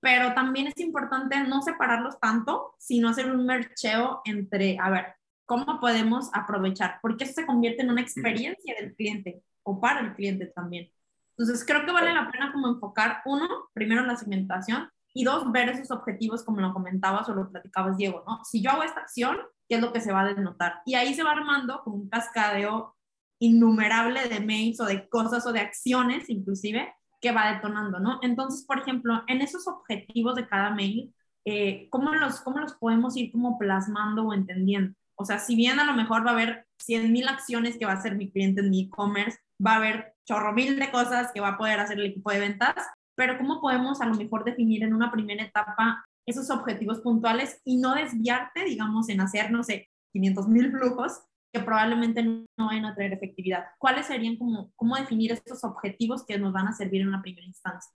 [0.00, 5.06] pero también es importante no separarlos tanto, sino hacer un mercheo entre, a ver,
[5.46, 6.98] ¿cómo podemos aprovechar?
[7.02, 10.90] Porque eso se convierte en una experiencia del cliente o para el cliente también.
[11.36, 15.68] Entonces, creo que vale la pena como enfocar, uno, primero la segmentación y dos, ver
[15.68, 18.38] esos objetivos como lo comentabas o lo platicabas, Diego, ¿no?
[18.44, 19.36] Si yo hago esta acción,
[19.68, 20.74] ¿qué es lo que se va a denotar?
[20.86, 22.94] Y ahí se va armando como un cascadeo
[23.40, 28.20] innumerable de mails o de cosas o de acciones, inclusive, que va detonando, ¿no?
[28.22, 31.12] Entonces, por ejemplo, en esos objetivos de cada mail,
[31.44, 34.94] eh, ¿cómo, los, ¿cómo los podemos ir como plasmando o entendiendo?
[35.16, 37.90] O sea, si bien a lo mejor va a haber 100 mil acciones que va
[37.90, 41.40] a hacer mi cliente en mi e-commerce, va a haber chorro mil de cosas que
[41.40, 42.76] va a poder hacer el equipo de ventas,
[43.18, 47.78] pero ¿cómo podemos a lo mejor definir en una primera etapa esos objetivos puntuales y
[47.78, 52.94] no desviarte, digamos, en hacer, no sé, 500 mil flujos que probablemente no vayan a
[52.94, 53.64] traer efectividad?
[53.78, 57.44] ¿Cuáles serían como, cómo definir estos objetivos que nos van a servir en una primera
[57.44, 57.92] instancia?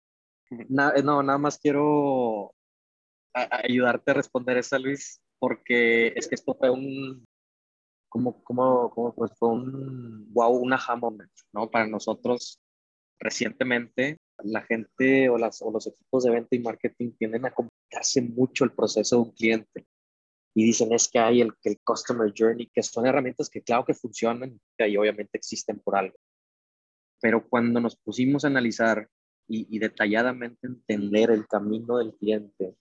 [0.52, 2.54] Eh, no, nada más quiero
[3.34, 7.26] ayudarte a responder esa, Luis, porque es que esto fue un,
[8.08, 11.70] como, como, como pues fue un, wow, un aha moment, ¿no?
[11.70, 12.58] Para nosotros
[13.18, 18.22] recientemente, la gente o, las, o los equipos de venta y marketing tienden a complicarse
[18.22, 19.86] mucho el proceso de un cliente
[20.54, 23.94] y dicen es que hay el, el Customer Journey, que son herramientas que claro que
[23.94, 26.16] funcionan y obviamente existen por algo.
[27.20, 29.08] Pero cuando nos pusimos a analizar
[29.46, 32.74] y, y detalladamente entender el camino del cliente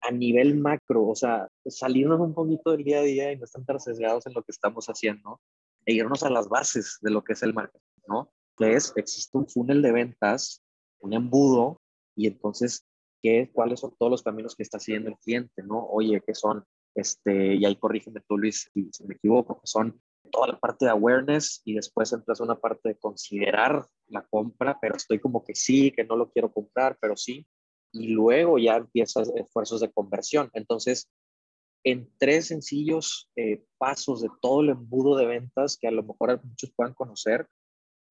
[0.00, 3.80] a nivel macro, o sea, salirnos un poquito del día a día y no estar
[3.80, 5.40] sesgados en lo que estamos haciendo
[5.86, 8.32] e irnos a las bases de lo que es el marketing, ¿no?
[8.58, 10.62] Es, existe un funnel de ventas,
[11.00, 11.80] un embudo,
[12.14, 12.86] y entonces
[13.22, 15.86] qué, cuáles son todos los caminos que está siguiendo el cliente, ¿no?
[15.86, 16.64] Oye, ¿qué son?
[16.94, 20.90] Este, y ahí corrígeme tú, Luis, si, me equivoco, que son toda la parte de
[20.90, 25.90] awareness y después entras una parte de considerar la compra, pero estoy como que sí,
[25.90, 27.46] que no lo quiero comprar, pero sí.
[27.92, 30.50] Y luego ya empiezas esfuerzos de conversión.
[30.54, 31.10] Entonces,
[31.84, 36.42] en tres sencillos eh, pasos de todo el embudo de ventas que a lo mejor
[36.44, 37.48] muchos puedan conocer,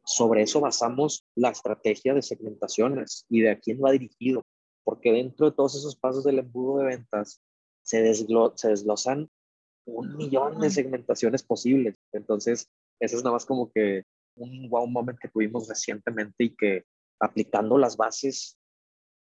[0.06, 4.44] sobre eso basamos la estrategia de segmentaciones y de a quién va dirigido
[4.84, 7.42] porque dentro de todos esos pasos del embudo de ventas
[7.84, 9.30] se, desglosan
[9.86, 11.96] un millón de segmentaciones posibles.
[12.12, 14.04] Entonces, eso es nada más como que
[14.36, 16.84] un wow moment que tuvimos recientemente y que
[17.20, 18.58] aplicando las bases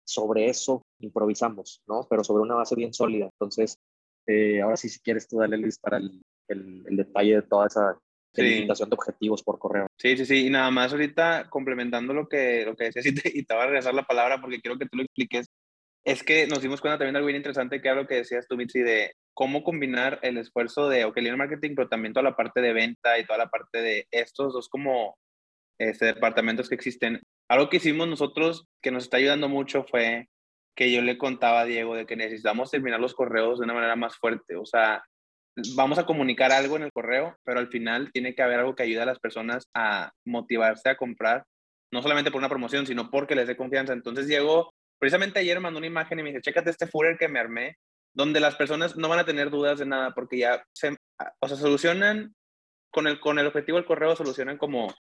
[0.05, 2.07] sobre eso improvisamos, ¿no?
[2.09, 3.27] Pero sobre una base bien sólida.
[3.27, 3.79] Entonces,
[4.27, 7.99] eh, ahora sí, si quieres tú dale, Luis, para el, el, detalle de toda esa
[8.35, 9.87] delimitación de objetivos por correo.
[9.97, 10.47] Sí, sí, sí.
[10.47, 13.65] Y nada más ahorita complementando lo que, lo que decías y te, y te voy
[13.65, 15.47] a regresar la palabra porque quiero que tú lo expliques.
[16.05, 18.47] Es que nos dimos cuenta también de algo bien interesante que era lo que decías
[18.49, 22.61] tú, Mitzi, de cómo combinar el esfuerzo de OK Marketing, pero también toda la parte
[22.61, 25.17] de venta y toda la parte de estos dos como
[25.79, 27.21] este, departamentos que existen.
[27.49, 30.29] Algo que hicimos nosotros que nos está ayudando mucho fue
[30.77, 33.97] que yo le contaba a Diego de que necesitamos terminar los correos de una manera
[33.97, 34.57] más fuerte.
[34.57, 35.05] O sea,
[35.75, 38.83] vamos a comunicar algo en el correo, pero al final tiene que haber algo que
[38.85, 41.45] ayude a las personas a motivarse a comprar,
[41.93, 43.93] no solamente por una promoción, sino porque les dé confianza.
[43.93, 47.39] Entonces Diego, precisamente ayer mandó una imagen y me dice, chécate este footer que me
[47.39, 47.77] armé,
[48.15, 50.97] donde las personas no van a tener dudas de nada, porque ya se,
[51.41, 52.35] o sea, solucionan
[52.91, 54.93] con el, con el objetivo del correo, solucionan como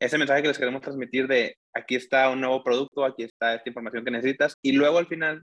[0.00, 3.70] ese mensaje que les queremos transmitir de aquí está un nuevo producto, aquí está esta
[3.70, 5.42] información que necesitas, y luego al final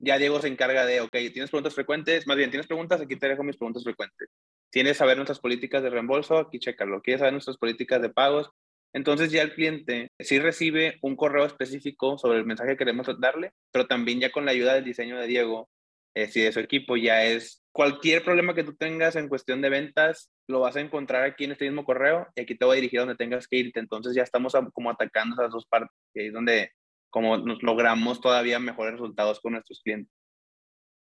[0.00, 3.28] ya Diego se encarga de, ok, tienes preguntas frecuentes, más bien, tienes preguntas, aquí te
[3.28, 4.28] dejo mis preguntas frecuentes.
[4.70, 7.02] Tienes saber nuestras políticas de reembolso, aquí chécalo.
[7.02, 8.50] Quieres saber nuestras políticas de pagos.
[8.92, 13.52] Entonces ya el cliente sí recibe un correo específico sobre el mensaje que queremos darle,
[13.70, 15.68] pero también ya con la ayuda del diseño de Diego
[16.14, 19.68] eh, si de su equipo ya es cualquier problema que tú tengas en cuestión de
[19.68, 22.80] ventas, lo vas a encontrar aquí en este mismo correo y aquí te voy a
[22.80, 23.78] dirigir a donde tengas que irte.
[23.78, 26.72] Entonces ya estamos como atacando esas dos partes, ahí es donde
[27.10, 30.12] como nos logramos todavía mejores resultados con nuestros clientes.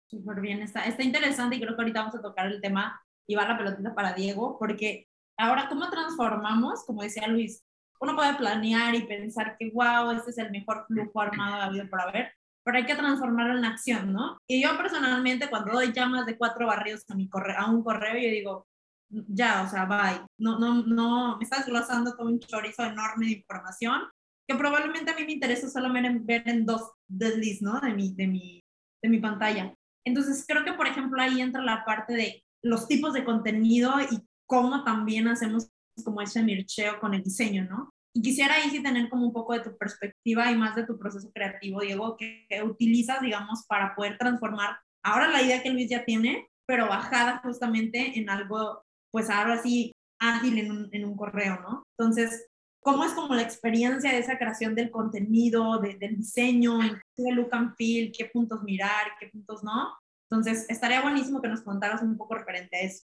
[0.09, 3.35] Súper bien, está, está interesante y creo que ahorita vamos a tocar el tema y
[3.35, 6.85] va la pelotita para Diego, porque ahora, ¿cómo transformamos?
[6.85, 7.65] Como decía Luis,
[8.01, 11.71] uno puede planear y pensar que, wow, este es el mejor flujo armado de la
[11.71, 12.33] vida por haber,
[12.63, 14.39] pero hay que transformarlo en acción, ¿no?
[14.47, 18.15] Y yo personalmente, cuando doy llamas de cuatro barrios a, mi correo, a un correo,
[18.15, 18.67] yo digo,
[19.09, 20.27] ya, o sea, bye.
[20.39, 24.03] No, no, no, me estás glosando todo un chorizo enorme de información
[24.49, 27.81] que probablemente a mí me interesa solamente ver en dos desliz, ¿no?
[27.81, 28.65] De mi, de, mi,
[29.03, 29.75] de mi pantalla.
[30.05, 34.21] Entonces, creo que, por ejemplo, ahí entra la parte de los tipos de contenido y
[34.47, 35.69] cómo también hacemos
[36.05, 37.93] como ese mircheo con el diseño, ¿no?
[38.15, 40.99] Y quisiera ahí sí tener como un poco de tu perspectiva y más de tu
[40.99, 46.05] proceso creativo, Diego, que, utilizas, digamos, para poder transformar ahora la idea que Luis ya
[46.05, 48.83] tiene, pero bajada justamente en algo,
[49.13, 51.83] pues ahora sí, ágil en un, en un correo, ¿no?
[51.99, 52.47] Entonces,
[52.87, 56.79] cómo es como la experiencia de esa creación del contenido, del diseño,
[57.17, 59.93] qué look and feel, qué puntos mirar, qué puntos no.
[60.31, 63.05] Entonces, estaría buenísimo que nos contaras un poco referente a eso.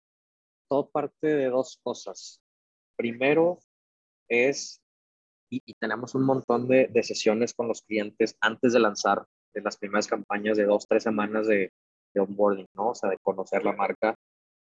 [0.69, 2.39] Todo parte de dos cosas.
[2.95, 3.57] Primero
[4.29, 4.79] es,
[5.49, 9.77] y, tenemos un montón de, de, sesiones con los clientes antes de lanzar en las
[9.77, 11.73] primeras campañas de dos, tres semanas de,
[12.13, 12.89] de onboarding, ¿no?
[12.89, 14.13] O sea, de conocer la marca,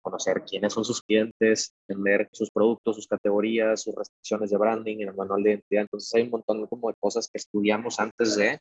[0.07, 5.13] conocer quiénes son sus clientes, entender sus productos, sus categorías, sus restricciones de branding, el
[5.13, 5.81] manual de identidad.
[5.81, 8.59] Entonces hay un montón como de cosas que estudiamos antes de,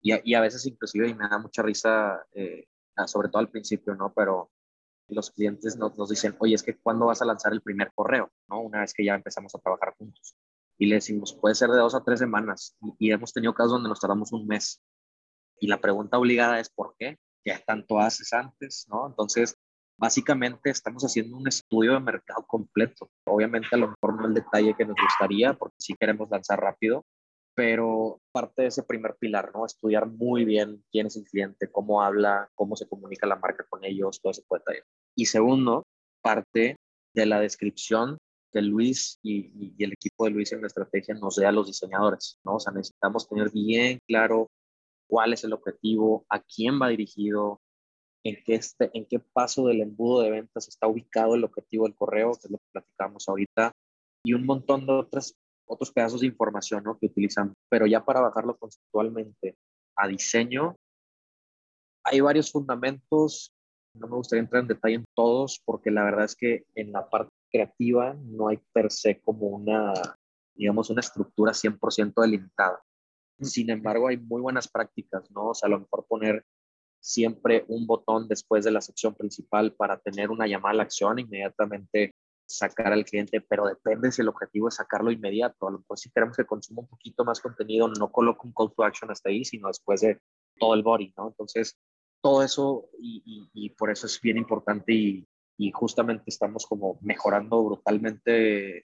[0.00, 2.64] y a, y a veces inclusive, y me da mucha risa, eh,
[3.06, 4.12] sobre todo al principio, ¿no?
[4.14, 4.50] Pero
[5.08, 8.30] los clientes nos, nos dicen, oye, es que ¿cuándo vas a lanzar el primer correo?
[8.48, 8.60] ¿no?
[8.62, 10.36] Una vez que ya empezamos a trabajar juntos.
[10.78, 12.76] Y le decimos, puede ser de dos a tres semanas.
[12.80, 14.80] Y, y hemos tenido casos donde nos tardamos un mes.
[15.60, 17.18] Y la pregunta obligada es, ¿por qué?
[17.44, 18.86] ¿Qué tanto haces antes?
[18.88, 19.06] ¿no?
[19.06, 19.56] Entonces,
[19.98, 23.10] básicamente estamos haciendo un estudio de mercado completo.
[23.26, 27.04] Obviamente a lo mejor no el detalle que nos gustaría, porque sí queremos lanzar rápido,
[27.54, 29.66] pero parte de ese primer pilar, ¿no?
[29.66, 33.84] Estudiar muy bien quién es el cliente, cómo habla, cómo se comunica la marca con
[33.84, 34.84] ellos, todo ese detalle.
[35.16, 35.82] Y segundo,
[36.22, 36.76] parte
[37.14, 38.16] de la descripción
[38.52, 41.66] que Luis y, y, el equipo de Luis en la estrategia nos dé a los
[41.66, 42.54] diseñadores, ¿no?
[42.54, 44.46] O sea, necesitamos tener bien claro
[45.08, 47.60] cuál es el objetivo, a quién va dirigido,
[48.28, 51.94] en qué, este, en qué paso del embudo de ventas está ubicado el objetivo del
[51.94, 53.72] correo, que es lo que platicamos ahorita,
[54.24, 55.34] y un montón de otras,
[55.66, 56.98] otros pedazos de información ¿no?
[56.98, 57.54] que utilizan.
[57.70, 59.56] Pero ya para bajarlo conceptualmente
[59.96, 60.76] a diseño,
[62.04, 63.54] hay varios fundamentos.
[63.94, 67.08] No me gustaría entrar en detalle en todos, porque la verdad es que en la
[67.08, 69.94] parte creativa no hay per se como una,
[70.54, 72.82] digamos, una estructura 100% delimitada.
[73.40, 75.48] Sin embargo, hay muy buenas prácticas, ¿no?
[75.48, 76.44] O sea, a lo mejor poner
[77.00, 81.18] siempre un botón después de la sección principal para tener una llamada a la acción,
[81.18, 82.14] inmediatamente
[82.48, 85.68] sacar al cliente, pero depende si el objetivo es sacarlo inmediato.
[85.68, 88.72] A lo mejor si queremos que consuma un poquito más contenido, no coloco un call
[88.74, 90.18] to action hasta ahí, sino después de
[90.58, 91.28] todo el body, ¿no?
[91.28, 91.76] Entonces,
[92.22, 95.26] todo eso y, por eso es bien importante y,
[95.72, 98.86] justamente estamos como mejorando brutalmente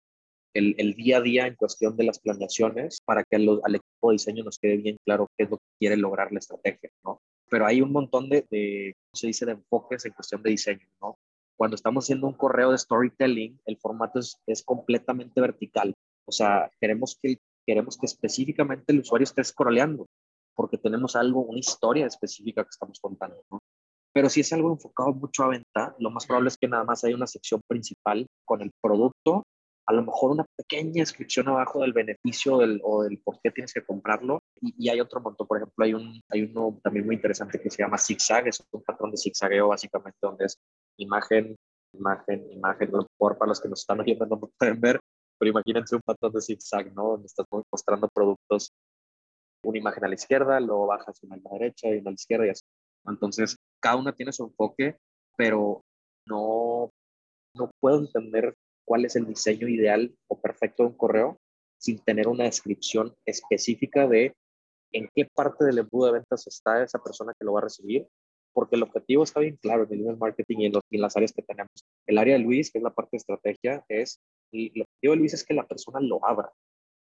[0.53, 4.43] el, día a día en cuestión de las planeaciones para que al equipo de diseño
[4.43, 7.21] nos quede bien claro qué es lo que quiere lograr la estrategia, ¿no?
[7.49, 11.17] Pero hay un montón de, de se dice?, de enfoques en cuestión de diseño, ¿no?
[11.57, 15.93] Cuando estamos haciendo un correo de storytelling, el formato es, es completamente vertical.
[16.25, 20.05] O sea, queremos que, queremos que específicamente el usuario esté scrolleando,
[20.55, 23.59] porque tenemos algo, una historia específica que estamos contando, ¿no?
[24.13, 27.03] Pero si es algo enfocado mucho a venta, lo más probable es que nada más
[27.03, 29.43] haya una sección principal con el producto
[29.89, 33.73] a lo mejor una pequeña descripción abajo del beneficio del, o del por qué tienes
[33.73, 34.39] que comprarlo.
[34.61, 37.71] Y, y, hay otro montón, por ejemplo, hay, un, hay uno también muy interesante que
[37.71, 40.59] se llama zigzag, es un patrón de zigzagueo básicamente donde es
[40.97, 41.55] imagen,
[41.93, 42.91] imagen, imagen.
[43.17, 44.99] Por para los que nos están oyendo no pueden ver,
[45.39, 47.09] pero imagínense un patrón de zigzag, ¿no?
[47.09, 48.71] Donde estás mostrando productos,
[49.63, 52.15] una imagen a la izquierda, luego bajas una a la derecha y una a la
[52.15, 52.61] izquierda y así.
[53.07, 54.97] Entonces, cada una tiene su enfoque,
[55.35, 55.81] pero
[56.27, 56.91] no,
[57.55, 58.53] no puedo entender
[58.89, 61.37] cuál es el diseño ideal o perfecto de un correo
[61.77, 64.33] sin tener una descripción específica de
[64.91, 68.07] en qué parte del embudo de ventas está esa persona que lo va a recibir,
[68.51, 71.15] porque el objetivo está bien claro en el email marketing y en, los, en las
[71.15, 71.69] áreas que tenemos.
[72.07, 74.17] El área de Luis, que es la parte de estrategia, es,
[74.51, 76.51] el objetivo de Luis es que la persona lo abra,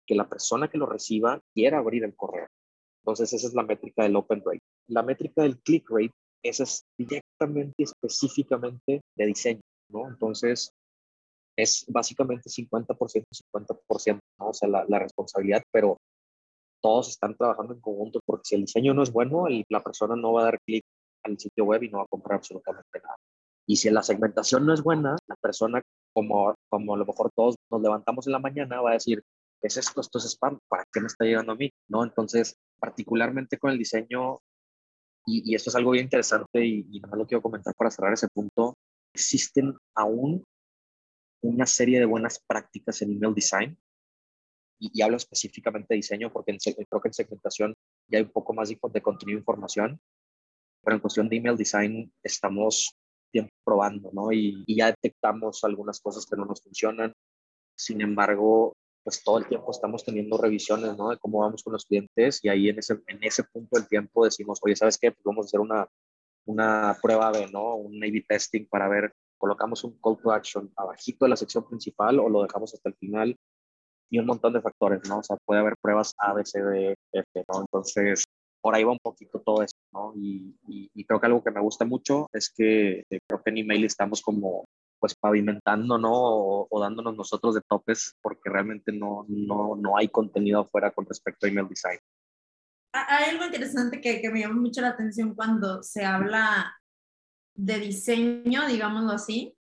[0.06, 2.48] que la persona que lo reciba quiera abrir el correo.
[3.06, 4.60] Entonces, esa es la métrica del open rate.
[4.89, 6.12] La métrica del click rate,
[6.44, 10.10] esa es directamente, específicamente de diseño, ¿no?
[10.10, 10.74] Entonces,
[11.62, 14.50] es básicamente 50%, 50%, ¿no?
[14.50, 15.98] o sea, la, responsabilidad, pero
[16.82, 20.34] todos están trabajando en conjunto porque si el diseño no es bueno, la persona no
[20.34, 20.84] va a dar clic
[21.24, 23.15] al sitio web y no va a comprar absolutamente nada.
[23.67, 25.82] Y si la segmentación no es buena, la persona,
[26.13, 29.22] como, como a lo mejor todos nos levantamos en la mañana, va a decir,
[29.62, 30.02] ¿qué es esto?
[30.02, 31.69] Esto es spam, ¿para qué me está llegando a mí?
[31.89, 32.04] ¿No?
[32.04, 34.38] Entonces, particularmente con el diseño,
[35.26, 38.13] y, y esto es algo bien interesante y, y no lo quiero comentar para cerrar
[38.13, 38.74] ese punto,
[39.13, 40.43] existen aún
[41.41, 43.78] una serie de buenas prácticas en email design.
[44.80, 47.73] Y, hablo específicamente de diseño porque en, creo que en segmentación
[48.08, 49.99] ya hay un poco más de, de contenido e información.
[50.84, 52.95] Pero en cuestión de email design estamos
[53.32, 54.32] tiempo probando, ¿no?
[54.32, 57.13] Y, y, ya detectamos algunas cosas que no nos funcionan.
[57.75, 58.73] Sin embargo,
[59.04, 61.10] pues todo el tiempo estamos teniendo revisiones, ¿no?
[61.10, 64.25] De cómo vamos con los clientes y ahí en ese, en ese punto del tiempo
[64.25, 65.12] decimos, oye, ¿sabes qué?
[65.12, 65.88] Pues vamos a hacer una,
[66.45, 67.75] una prueba de, ¿no?
[67.75, 72.19] Un A-B testing para ver colocamos un call to action abajito de la sección principal
[72.19, 73.36] o lo dejamos hasta el final
[74.12, 75.19] y un montón de factores, ¿no?
[75.19, 77.62] O sea, puede haber pruebas A, B, C, D, F, ¿no?
[77.62, 78.25] Entonces,
[78.62, 80.13] por ahí va un poquito todo eso, ¿no?
[80.15, 80.56] Y,
[81.08, 84.21] creo que algo que me gusta mucho es que eh, creo que en email estamos
[84.21, 84.65] como
[84.99, 86.12] pues pavimentando, ¿no?
[86.12, 91.45] O, dándonos nosotros de topes porque realmente no, no, no hay contenido afuera con respecto
[91.45, 91.99] a email design.
[92.93, 96.79] Hay algo interesante que, que me llama mucho la atención cuando se habla
[97.60, 99.54] de diseño, digámoslo así,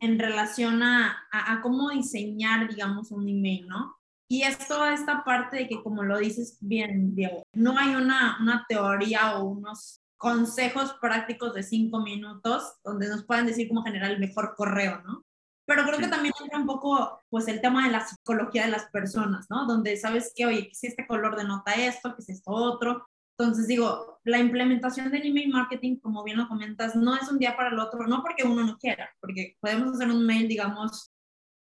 [0.00, 3.96] en relación a, a, cómo diseñar, digamos, un email, ¿no?
[4.28, 8.38] Y es toda esta parte de que, como lo dices bien, Diego, no hay una,
[8.40, 14.10] una teoría o unos consejos prácticos de cinco minutos donde nos puedan decir cómo generar
[14.10, 15.22] el mejor correo, ¿no?
[15.66, 18.90] Pero creo que también entra un poco, pues, el tema de la psicología de las
[18.90, 19.66] personas, ¿no?
[19.66, 23.08] Donde sabes que, oye, si este color denota esto, que es esto otro.
[23.42, 27.56] Entonces, digo, la implementación del email marketing, como bien lo comentas, no es un día
[27.56, 31.10] para el otro, no porque uno no quiera, porque podemos hacer un mail, digamos,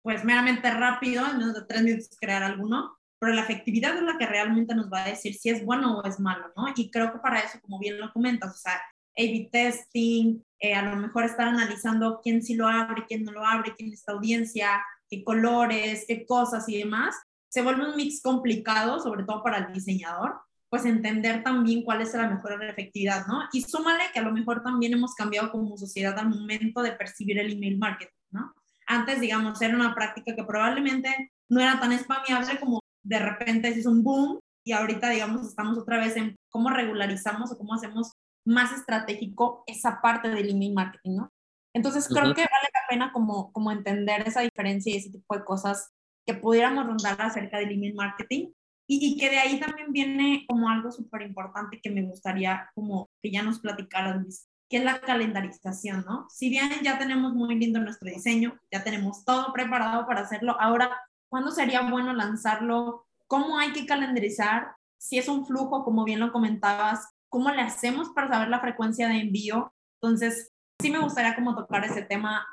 [0.02, 4.18] pues meramente rápido, en menos de tres minutos crear alguno, pero la efectividad es la
[4.18, 6.66] que realmente nos va a decir si es bueno o es malo, ¿no?
[6.76, 8.74] Y creo que para eso, como bien lo comentas, o sea,
[9.16, 13.46] A-B testing, eh, a lo mejor estar analizando quién sí lo abre, quién no lo
[13.46, 17.14] abre, quién es esta audiencia, qué colores, qué cosas y demás,
[17.48, 20.40] se vuelve un mix complicado, sobre todo para el diseñador,
[20.74, 23.44] pues entender también cuál es la mejor efectividad, ¿no?
[23.52, 27.38] Y súmale que a lo mejor también hemos cambiado como sociedad al momento de percibir
[27.38, 28.52] el email marketing, ¿no?
[28.88, 33.86] Antes, digamos, era una práctica que probablemente no era tan spameable como de repente es
[33.86, 38.10] un boom y ahorita, digamos, estamos otra vez en cómo regularizamos o cómo hacemos
[38.44, 41.30] más estratégico esa parte del email marketing, ¿no?
[41.72, 45.44] Entonces, creo que vale la pena como, como entender esa diferencia y ese tipo de
[45.44, 45.92] cosas
[46.26, 48.48] que pudiéramos rondar acerca del email marketing
[48.86, 53.08] y, y que de ahí también viene como algo súper importante que me gustaría como
[53.22, 54.26] que ya nos platicaran,
[54.68, 56.26] que es la calendarización, ¿no?
[56.30, 60.90] Si bien ya tenemos muy lindo nuestro diseño, ya tenemos todo preparado para hacerlo, ahora,
[61.28, 63.06] ¿cuándo sería bueno lanzarlo?
[63.26, 64.76] ¿Cómo hay que calendarizar?
[64.98, 69.08] Si es un flujo, como bien lo comentabas, ¿cómo le hacemos para saber la frecuencia
[69.08, 69.72] de envío?
[70.00, 72.46] Entonces, sí me gustaría como tocar ese tema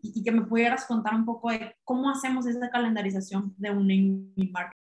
[0.00, 3.90] y, y que me pudieras contar un poco de cómo hacemos esa calendarización de un
[3.90, 4.81] email marketing.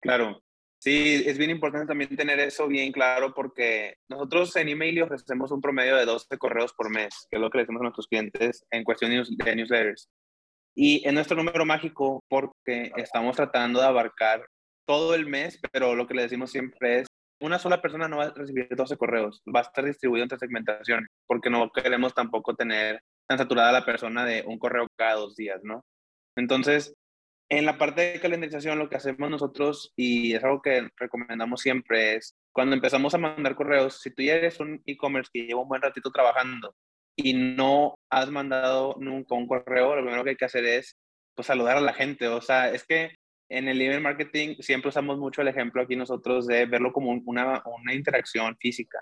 [0.00, 0.42] Claro,
[0.82, 5.60] Sí, es bien importante también tener eso bien claro porque nosotros en email ofrecemos un
[5.60, 8.64] promedio de 12 correos por mes, que es lo que le decimos a nuestros clientes
[8.70, 10.08] en cuestión de newsletters.
[10.74, 14.46] Y en nuestro número mágico porque estamos tratando de abarcar
[14.86, 17.06] todo el mes, pero lo que le decimos siempre es,
[17.42, 21.10] una sola persona no va a recibir 12 correos, va a estar distribuido entre segmentaciones,
[21.26, 25.60] porque no queremos tampoco tener tan saturada la persona de un correo cada dos días,
[25.62, 25.82] ¿no?
[26.36, 26.94] Entonces,
[27.50, 32.14] en la parte de calendarización, lo que hacemos nosotros, y es algo que recomendamos siempre,
[32.14, 35.68] es cuando empezamos a mandar correos, si tú ya eres un e-commerce que lleva un
[35.68, 36.74] buen ratito trabajando
[37.16, 40.96] y no has mandado nunca un correo, lo primero que hay que hacer es
[41.34, 42.28] pues, saludar a la gente.
[42.28, 43.16] O sea, es que
[43.48, 47.62] en el email marketing siempre usamos mucho el ejemplo aquí nosotros de verlo como una,
[47.66, 48.98] una interacción física.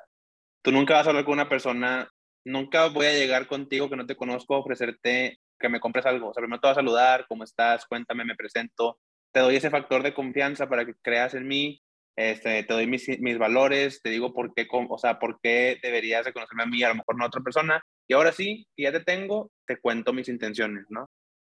[0.63, 2.09] Tú nunca vas a hablar con una persona,
[2.47, 6.29] nunca voy a llegar contigo que no te conozco a ofrecerte que me compres algo.
[6.29, 7.87] O sea, primero te voy a saludar, ¿cómo estás?
[7.87, 8.99] Cuéntame, me presento.
[9.33, 11.83] Te doy ese factor de confianza para que creas en mí.
[12.17, 16.25] Este, te doy mis, mis valores, te digo por qué, o sea, por qué deberías
[16.25, 17.81] reconocerme a mí, a lo mejor no a otra persona.
[18.09, 21.07] Y ahora sí, que ya te tengo, te cuento mis intenciones, ¿no?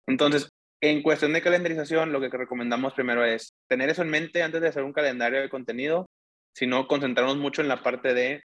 [0.07, 0.49] Entonces,
[0.81, 4.67] en cuestión de calendarización, lo que recomendamos primero es tener eso en mente antes de
[4.67, 6.05] hacer un calendario de contenido,
[6.55, 8.43] sino concentrarnos mucho en la parte de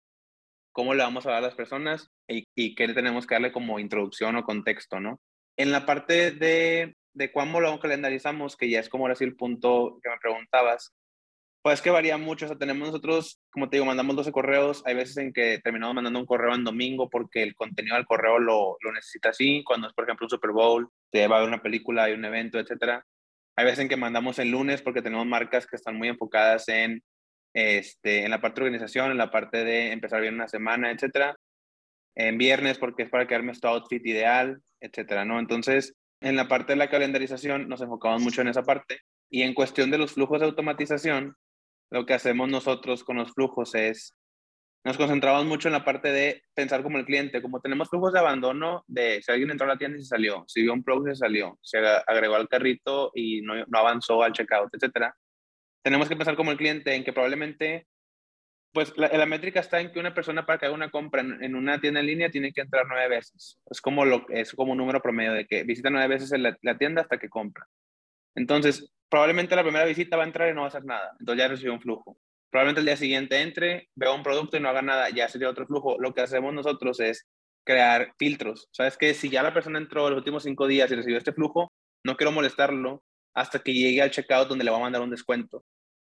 [0.72, 3.52] cómo le vamos a dar a las personas y, y qué le tenemos que darle
[3.52, 5.18] como introducción o contexto, ¿no?
[5.56, 9.36] En la parte de, de cómo lo calendarizamos, que ya es como ahora sí el
[9.36, 10.94] punto que me preguntabas,
[11.62, 12.46] pues que varía mucho.
[12.46, 14.82] O sea, tenemos nosotros, como te digo, mandamos 12 correos.
[14.84, 18.38] Hay veces en que terminamos mandando un correo en domingo porque el contenido del correo
[18.38, 19.62] lo, lo necesita así.
[19.64, 22.24] Cuando es, por ejemplo, un Super Bowl, te va a ver una película, hay un
[22.24, 23.04] evento, etcétera.
[23.56, 27.02] Hay veces en que mandamos el lunes porque tenemos marcas que están muy enfocadas en,
[27.54, 31.36] este, en la parte de organización, en la parte de empezar bien una semana, etcétera
[32.14, 35.38] en viernes porque es para quedarme tu outfit ideal, etcétera, ¿no?
[35.38, 39.54] Entonces, en la parte de la calendarización nos enfocamos mucho en esa parte y en
[39.54, 41.36] cuestión de los flujos de automatización,
[41.90, 44.16] lo que hacemos nosotros con los flujos es
[44.84, 48.18] nos concentramos mucho en la parte de pensar como el cliente, como tenemos flujos de
[48.18, 51.10] abandono de si alguien entró a la tienda y se salió, si vio un producto
[51.10, 55.14] y se salió, se agregó al carrito y no, no avanzó al checkout, etcétera.
[55.84, 57.86] Tenemos que pensar como el cliente en que probablemente
[58.72, 61.80] pues la, métrica está en que una persona para que haga una compra en, una
[61.80, 63.58] tienda en línea tiene que entrar nueve veces.
[63.70, 66.78] Es como, lo, es como un número promedio de que visita nueve veces la, la,
[66.78, 67.66] tienda hasta que compra.
[68.34, 71.14] Entonces, probablemente la primera visita va a entrar y no va a hacer nada.
[71.20, 72.16] Entonces ya recibió un flujo.
[72.50, 75.66] Probablemente el día siguiente entre, vea un producto y no haga nada, ya sería otro
[75.66, 75.98] flujo.
[75.98, 77.26] Lo que hacemos nosotros es
[77.64, 78.68] crear filtros.
[78.72, 81.72] Sabes que si ya la persona entró los últimos cinco días y recibió este flujo,
[82.04, 83.02] no quiero molestarlo
[83.34, 85.64] hasta que llegue al checkout donde le va a mandar un descuento.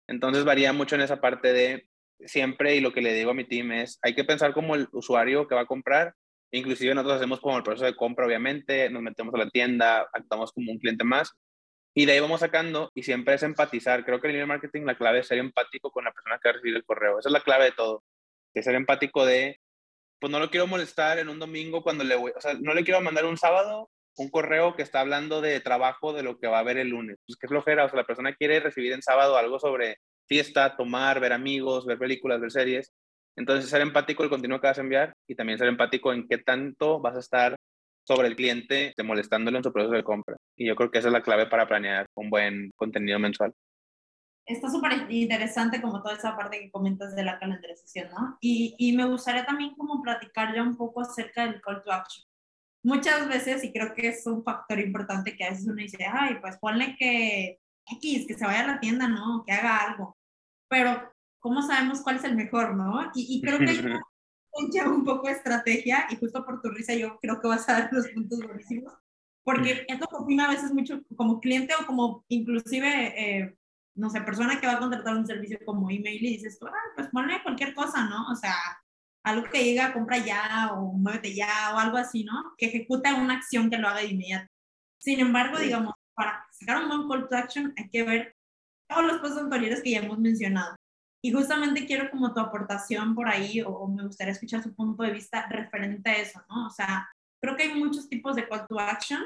[0.09, 1.89] Entonces varía mucho en esa parte de
[2.25, 4.89] siempre y lo que le digo a mi team es, hay que pensar como el
[4.93, 6.15] usuario que va a comprar
[6.53, 10.53] Inclusive nosotros hacemos como el proceso de compra, obviamente, nos metemos a la tienda, actuamos
[10.53, 11.33] como un cliente más
[11.95, 14.05] y de ahí vamos sacando y siempre es empatizar.
[14.05, 16.51] Creo que en el marketing la clave es ser empático con la persona que va
[16.51, 17.19] a recibir el correo.
[17.19, 18.05] Esa es la clave de todo.
[18.55, 19.61] Que ser empático de,
[20.21, 22.85] pues no lo quiero molestar en un domingo cuando le voy, o sea, no le
[22.85, 26.57] quiero mandar un sábado un correo que está hablando de trabajo de lo que va
[26.57, 27.19] a haber el lunes.
[27.27, 31.21] Pues qué flojera, o sea, la persona quiere recibir en sábado algo sobre fiesta, tomar,
[31.21, 32.93] ver amigos, ver películas, ver series.
[33.37, 36.39] Entonces, ser empático el contenido que vas a enviar y también ser empático en qué
[36.39, 37.57] tanto vas a estar
[38.07, 40.37] sobre el cliente, molestándolo en su proceso de compra.
[40.57, 43.53] Y yo creo que esa es la clave para planear un buen contenido mensual.
[44.47, 48.39] Está súper interesante como toda esa parte que comentas de la calendarización, ¿no?
[48.41, 52.25] Y, y me gustaría también como platicar ya un poco acerca del call to action.
[52.85, 56.37] Muchas veces, y creo que es un factor importante que a veces uno dice, ay,
[56.41, 57.59] pues ponle que
[57.91, 59.43] X, que se vaya a la tienda, ¿no?
[59.45, 60.16] Que haga algo.
[60.69, 63.11] Pero, ¿cómo sabemos cuál es el mejor, no?
[63.15, 63.67] Y, y creo que
[64.73, 67.81] ya un poco de estrategia y justo por tu risa yo creo que vas a
[67.81, 68.93] dar los puntos buenísimos,
[69.45, 73.57] porque esto opina a veces mucho como cliente o como inclusive, eh,
[73.95, 76.93] no sé, persona que va a contratar un servicio como email y dices tú, ah,
[76.95, 78.29] pues ponle cualquier cosa, ¿no?
[78.31, 78.55] O sea,
[79.23, 82.55] algo que diga compra ya o muévete ya o algo así, ¿no?
[82.57, 84.49] Que ejecute una acción que lo haga de inmediato.
[84.99, 88.36] Sin embargo, digamos, para sacar un buen call to action hay que ver
[88.89, 90.77] todos los anteriores que ya hemos mencionado.
[91.23, 95.11] Y justamente quiero como tu aportación por ahí, o, me gustaría escuchar su punto de
[95.11, 96.67] vista referente a eso, ¿no?
[96.67, 97.09] O sea,
[97.43, 99.23] creo que hay muchos tipos de call to action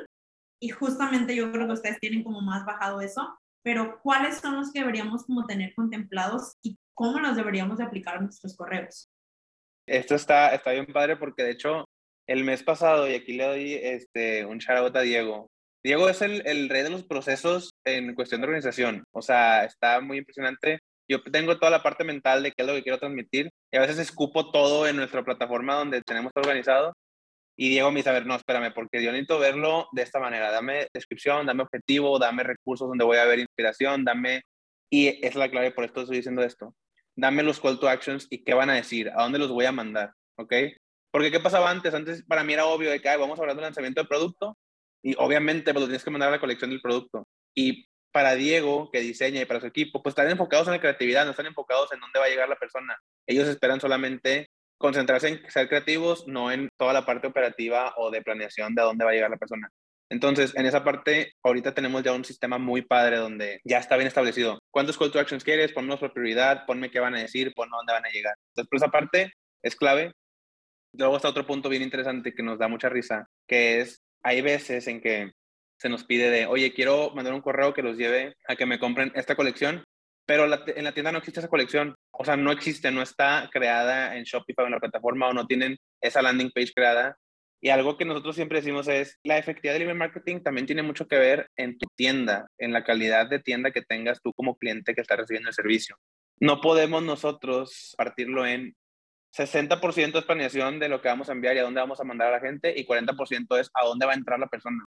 [0.62, 4.72] y justamente yo creo que ustedes tienen como más bajado eso, pero ¿cuáles son los
[4.72, 9.10] que deberíamos como tener contemplados y cómo los deberíamos de aplicar a nuestros correos?
[9.86, 11.84] Esto está, está bien padre porque de hecho
[12.26, 15.49] el mes pasado, y aquí le doy este, un shout a Diego,
[15.82, 19.04] Diego es el, rey de los procesos en cuestión de organización.
[19.12, 22.74] O sea, está muy impresionante yo tengo toda la parte mental de qué es lo
[22.74, 26.92] que quiero transmitir y a veces escupo todo en nuestra plataforma donde tenemos todo organizado
[27.56, 31.46] y Diego me dice, ver, no, espérame, porque yo verlo de esta manera, dame descripción,
[31.46, 34.42] dame objetivo, dame recursos donde voy a ver inspiración, dame,
[34.88, 36.74] y es la clave, por esto estoy diciendo esto,
[37.16, 39.72] dame los call to actions y qué van a decir, a dónde los voy a
[39.72, 40.54] mandar, ¿ok?
[41.10, 41.92] Porque ¿qué pasaba antes?
[41.92, 44.56] Antes para mí era obvio de que vamos a hablar del lanzamiento de producto
[45.02, 47.26] y obviamente pues, lo tienes que mandar a la colección del producto.
[47.54, 51.24] Y para Diego, que diseña, y para su equipo, pues están enfocados en la creatividad,
[51.24, 52.98] no están enfocados en dónde va a llegar la persona.
[53.26, 54.48] Ellos esperan solamente
[54.78, 59.04] concentrarse en ser creativos, no en toda la parte operativa o de planeación de dónde
[59.04, 59.68] va a llegar la persona.
[60.10, 64.08] Entonces, en esa parte, ahorita tenemos ya un sistema muy padre donde ya está bien
[64.08, 64.58] establecido.
[64.72, 65.72] ¿Cuántos call to actions quieres?
[65.72, 68.34] Ponnos por prioridad, ponme qué van a decir, ponme dónde van a llegar.
[68.48, 69.32] Entonces, por esa parte
[69.62, 70.12] es clave.
[70.94, 74.86] Luego está otro punto bien interesante que nos da mucha risa, que es, hay veces
[74.86, 75.32] en que
[75.78, 78.78] se nos pide de, oye, quiero mandar un correo que los lleve a que me
[78.78, 79.84] compren esta colección,
[80.26, 81.96] pero en la tienda no existe esa colección.
[82.12, 85.76] O sea, no existe, no está creada en Shopify en la plataforma o no tienen
[86.00, 87.16] esa landing page creada.
[87.62, 91.08] Y algo que nosotros siempre decimos es, la efectividad del email marketing también tiene mucho
[91.08, 94.94] que ver en tu tienda, en la calidad de tienda que tengas tú como cliente
[94.94, 95.96] que está recibiendo el servicio.
[96.38, 98.74] No podemos nosotros partirlo en
[99.36, 102.28] 60% es planeación de lo que vamos a enviar y a dónde vamos a mandar
[102.28, 104.84] a la gente y 40% es a dónde va a entrar la persona.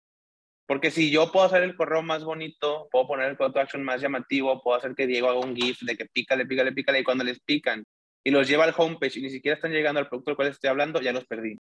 [0.67, 3.85] Porque si yo puedo hacer el correo más bonito, puedo poner el call to action
[3.85, 7.05] más llamativo, puedo hacer que Diego haga un GIF de que pícale, pícale, pícale, y
[7.05, 7.85] cuando les pican
[8.25, 10.71] y los lleva al homepage y ni siquiera están llegando al producto del cual estoy
[10.71, 11.57] hablando, ya los perdí.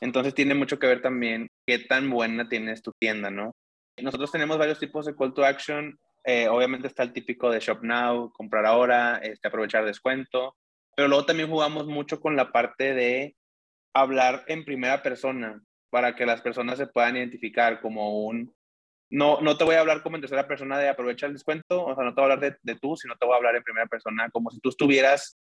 [0.00, 3.52] Entonces tiene mucho que ver también qué tan buena tienes tu tienda, ¿no?
[4.00, 5.98] Nosotros tenemos varios tipos de call to action.
[6.24, 10.56] Eh, obviamente está el típico de Shop Now, comprar ahora, este, aprovechar descuento,
[11.00, 13.34] pero luego también jugamos mucho con la parte de
[13.94, 18.54] hablar en primera persona para que las personas se puedan identificar como un...
[19.08, 21.94] No, no te voy a hablar como en tercera persona de aprovecha el descuento, o
[21.94, 23.62] sea, no te voy a hablar de, de tú, sino te voy a hablar en
[23.62, 25.38] primera persona como si tú estuvieras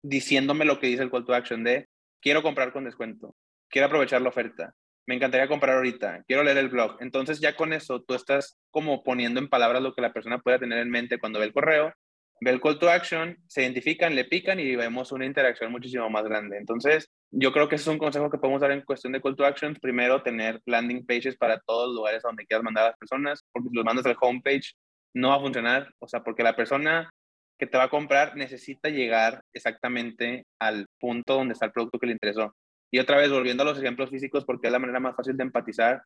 [0.00, 1.88] diciéndome lo que dice el call to action de
[2.22, 3.34] quiero comprar con descuento,
[3.68, 4.76] quiero aprovechar la oferta,
[5.08, 6.98] me encantaría comprar ahorita, quiero leer el blog.
[7.00, 10.60] Entonces ya con eso tú estás como poniendo en palabras lo que la persona pueda
[10.60, 11.92] tener en mente cuando ve el correo,
[12.40, 16.24] ve el call to action, se identifican, le pican y vemos una interacción muchísimo más
[16.24, 16.56] grande.
[16.56, 19.36] Entonces, yo creo que ese es un consejo que podemos dar en cuestión de call
[19.36, 19.78] to actions.
[19.78, 23.68] Primero, tener landing pages para todos los lugares donde quieras mandar a las personas, porque
[23.68, 24.72] si los mandas al homepage
[25.14, 27.10] no va a funcionar, o sea, porque la persona
[27.58, 32.06] que te va a comprar necesita llegar exactamente al punto donde está el producto que
[32.06, 32.54] le interesó.
[32.90, 35.44] Y otra vez, volviendo a los ejemplos físicos, porque es la manera más fácil de
[35.44, 36.02] empatizar,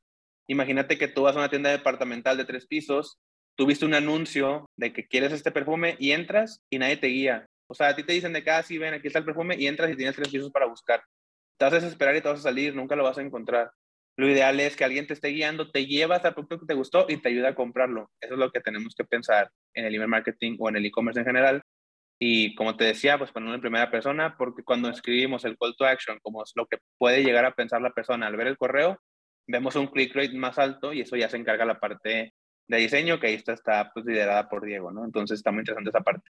[0.49, 3.19] imagínate que tú vas a una tienda departamental de tres pisos,
[3.57, 7.47] tuviste un anuncio de que quieres este perfume y entras y nadie te guía.
[7.69, 9.67] O sea, a ti te dicen de cada, sí, ven, aquí está el perfume y
[9.67, 11.03] entras y tienes tres pisos para buscar
[11.57, 13.73] te vas a desesperar y te vas a salir, nunca lo vas a encontrar.
[14.17, 16.75] Lo ideal es que alguien te esté guiando, te lleva hasta el producto que te
[16.75, 18.11] gustó y te ayuda a comprarlo.
[18.21, 21.21] Eso es lo que tenemos que pensar en el email marketing o en el e-commerce
[21.21, 21.63] en general.
[22.21, 25.85] Y como te decía, pues ponerlo en primera persona, porque cuando escribimos el call to
[25.85, 29.01] action, como es lo que puede llegar a pensar la persona al ver el correo,
[29.49, 32.33] vemos un click rate más alto y eso ya se encarga la parte
[32.69, 35.05] de diseño, que ahí está, está pues, liderada por Diego, ¿no?
[35.05, 36.31] Entonces está muy interesante esa parte.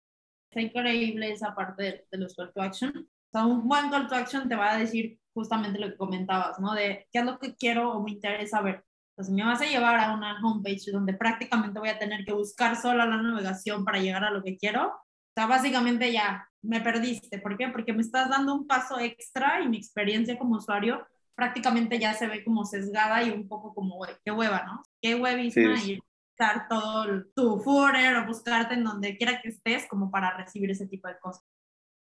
[0.51, 2.93] Está increíble esa parte de, los call to action.
[2.97, 6.59] O sea, un buen call to action te va a decir justamente lo que comentabas,
[6.59, 6.75] ¿no?
[6.75, 8.85] De qué es lo que quiero o me interesa ver.
[9.11, 12.75] Entonces me vas a llevar a una homepage donde prácticamente voy a tener que buscar
[12.77, 14.87] sola la navegación para llegar a lo que quiero.
[14.89, 17.39] O sea, básicamente ya me perdiste.
[17.39, 17.69] ¿Por qué?
[17.69, 21.07] Porque me estás dando un paso extra y mi experiencia como usuario
[21.41, 24.83] prácticamente ya se ve como sesgada y un poco como, qué hueva, ¿no?
[25.01, 25.93] Qué huevísima sí.
[25.93, 25.99] y
[26.41, 30.87] buscar todo tu footer o buscarte en donde quiera que estés como para recibir ese
[30.87, 31.45] tipo de cosas.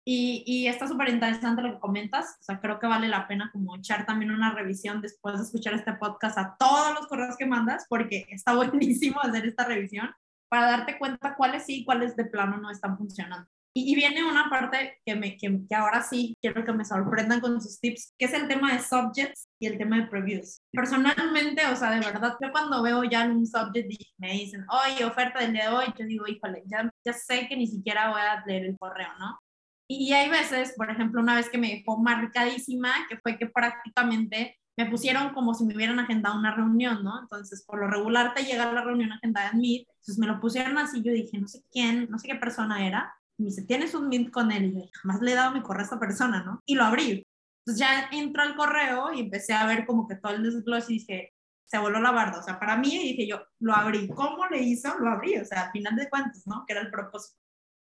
[0.07, 3.51] Y, y está súper interesante lo que comentas, o sea, creo que vale la pena
[3.53, 7.45] como echar también una revisión después de escuchar este podcast a todos los correos que
[7.45, 10.09] mandas, porque está buenísimo hacer esta revisión
[10.49, 13.47] para darte cuenta cuáles sí y cuáles de plano no están funcionando.
[13.75, 17.61] Y, viene una parte que, me, que, que, ahora sí quiero que me sorprendan con
[17.61, 20.61] sus tips, que es el tema de subjects y el tema de previews.
[20.73, 25.05] Personalmente, o sea, de verdad, yo cuando veo ya un subject y me dicen, oye,
[25.05, 28.21] oferta del día de hoy, yo digo, híjole, ya, ya sé que ni siquiera voy
[28.21, 29.39] a leer el correo, ¿no?
[29.91, 34.59] Y hay veces, por ejemplo, una vez que me dejó marcadísima, que fue que prácticamente
[34.77, 37.21] me pusieron como si me hubieran agendado una reunión, ¿no?
[37.21, 40.79] Entonces, por lo regular te llega la reunión agendada en Meet, entonces me lo pusieron
[40.79, 43.95] así, yo dije, no sé quién, no sé qué persona era, y me dice, ¿tienes
[43.95, 44.67] un Meet con él?
[44.67, 46.61] Y yo, jamás le he dado mi correo a esta persona, ¿no?
[46.67, 47.25] Y lo abrí.
[47.65, 50.99] Entonces ya entró al correo y empecé a ver como que todo el desglose y
[50.99, 51.33] dije,
[51.65, 52.41] se voló la barda.
[52.41, 54.09] O sea, para mí, dije yo, lo abrí.
[54.09, 54.99] ¿Cómo le hizo?
[54.99, 55.37] Lo abrí.
[55.39, 56.65] O sea, al final de cuentas, ¿no?
[56.67, 57.39] Que era el propósito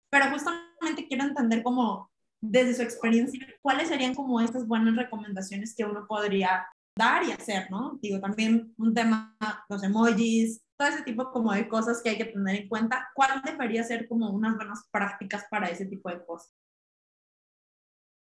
[0.09, 2.09] pero justamente quiero entender como
[2.41, 6.65] desde su experiencia, cuáles serían como estas buenas recomendaciones que uno podría
[6.97, 7.99] dar y hacer, ¿no?
[8.01, 9.37] Digo, también un tema,
[9.67, 13.09] los emojis, todo ese tipo como de cosas que hay que tener en cuenta.
[13.13, 16.55] ¿Cuál debería ser como unas buenas prácticas para ese tipo de cosas?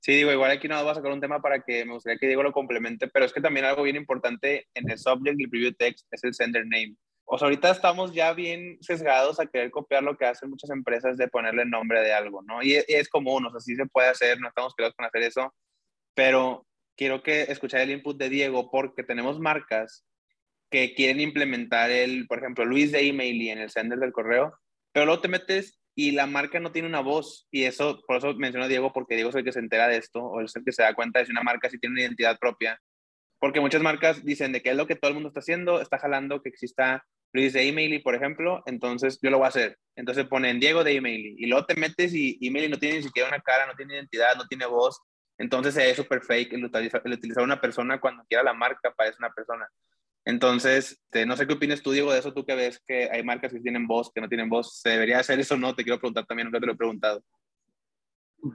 [0.01, 2.27] Sí, digo, igual aquí no voy a sacar un tema para que me gustaría que
[2.27, 5.49] Diego lo complemente, pero es que también algo bien importante en el subject y el
[5.49, 6.95] preview text es el sender name
[7.31, 11.15] o sea, ahorita estamos ya bien sesgados a querer copiar lo que hacen muchas empresas
[11.15, 12.63] de ponerle nombre de algo, ¿no?
[12.63, 15.53] Y, es común, o sea, sí se puede hacer, no estamos creados con hacer eso,
[16.15, 16.65] pero
[16.97, 20.03] quiero que escuchar el input de Diego porque tenemos marcas
[20.69, 24.57] que quieren implementar el, por ejemplo, Luis de email en el sender del correo,
[24.91, 28.33] pero luego te metes y la marca no tiene una voz y eso, por eso
[28.35, 30.63] menciono a Diego porque Diego es el que se entera de esto o es el
[30.63, 32.79] que se da cuenta de si una marca sí tiene una identidad propia.
[33.39, 35.97] Porque muchas marcas dicen de que es lo que todo el mundo está haciendo, está
[35.97, 39.77] jalando que exista Luis de Emaily, por ejemplo, entonces yo lo voy a hacer.
[39.95, 43.29] Entonces ponen Diego de Emaily y luego te metes y Emaily no tiene ni siquiera
[43.29, 44.99] una cara, no tiene identidad, no tiene voz.
[45.37, 49.17] Entonces es súper fake el utilizar, el utilizar una persona cuando quiera la marca parece
[49.19, 49.67] una persona.
[50.25, 53.23] Entonces, este, no sé qué opinas tú, Diego, de eso, tú que ves que hay
[53.23, 54.79] marcas que tienen voz, que no tienen voz.
[54.79, 55.75] ¿Se debería hacer eso o no?
[55.75, 57.23] Te quiero preguntar también, nunca te lo he preguntado.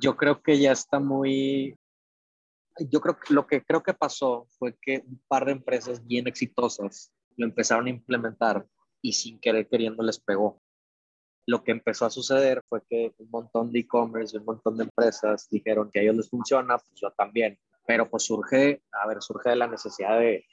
[0.00, 1.76] Yo creo que ya está muy...
[2.90, 6.26] Yo creo que lo que creo que pasó fue que un par de empresas bien
[6.26, 8.66] exitosas lo empezaron a implementar
[9.00, 10.60] y sin querer queriendo les pegó.
[11.46, 15.46] Lo que empezó a suceder fue que un montón de e-commerce, un montón de empresas
[15.50, 17.58] dijeron que a ellos les funciona, pues yo también.
[17.86, 20.44] Pero pues surge, a ver, surge la necesidad de,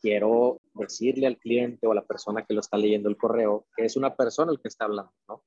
[0.00, 3.84] quiero decirle al cliente o a la persona que lo está leyendo el correo que
[3.84, 5.42] es una persona el que está hablando, ¿no?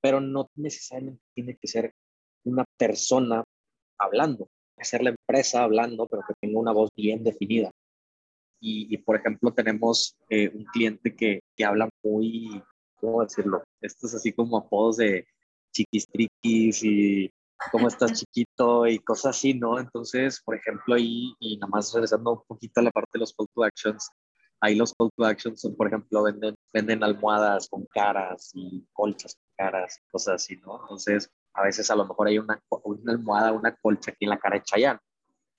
[0.00, 1.94] Pero no necesariamente tiene que ser
[2.44, 3.42] una persona
[3.98, 7.70] hablando, puede ser la empresa hablando, pero que tenga una voz bien definida.
[8.58, 12.60] Y, por ejemplo, tenemos eh, un cliente que, que, habla muy,
[12.96, 13.62] ¿cómo decirlo?
[13.80, 15.26] Estos así como apodos de
[15.72, 17.30] chiquistriquis y
[17.72, 19.78] cómo estás chiquito y cosas así, ¿no?
[19.78, 23.34] Entonces, por ejemplo, ahí, y nada más regresando un poquito a la parte de los
[23.34, 24.10] call to actions,
[24.60, 29.34] ahí los call to actions son, por ejemplo, venden, venden almohadas con caras y colchas
[29.34, 30.80] con caras, cosas así, ¿no?
[30.82, 34.38] Entonces, a veces a lo mejor hay una, una almohada, una colcha aquí en la
[34.38, 35.00] cara de Chayanne,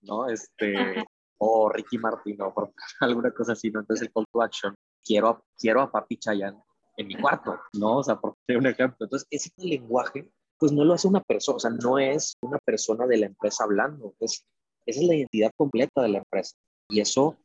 [0.02, 0.30] ¿no?
[0.30, 1.04] Este,
[1.40, 2.72] o Ricky Martin o por
[3.02, 3.82] alguna cosa así, ¿no?
[3.82, 6.62] Entonces el call to action, quiero, quiero a Papi Chayanne
[6.98, 7.98] en mi cuarto, ¿no?
[7.98, 9.06] O sea, por un ejemplo.
[9.06, 10.30] Entonces, ese lenguaje,
[10.60, 13.64] pues no lo hace una persona, o sea, no es una persona de la empresa
[13.64, 14.46] hablando, es,
[14.86, 16.56] esa es la identidad completa de la empresa.
[16.90, 17.38] Y eso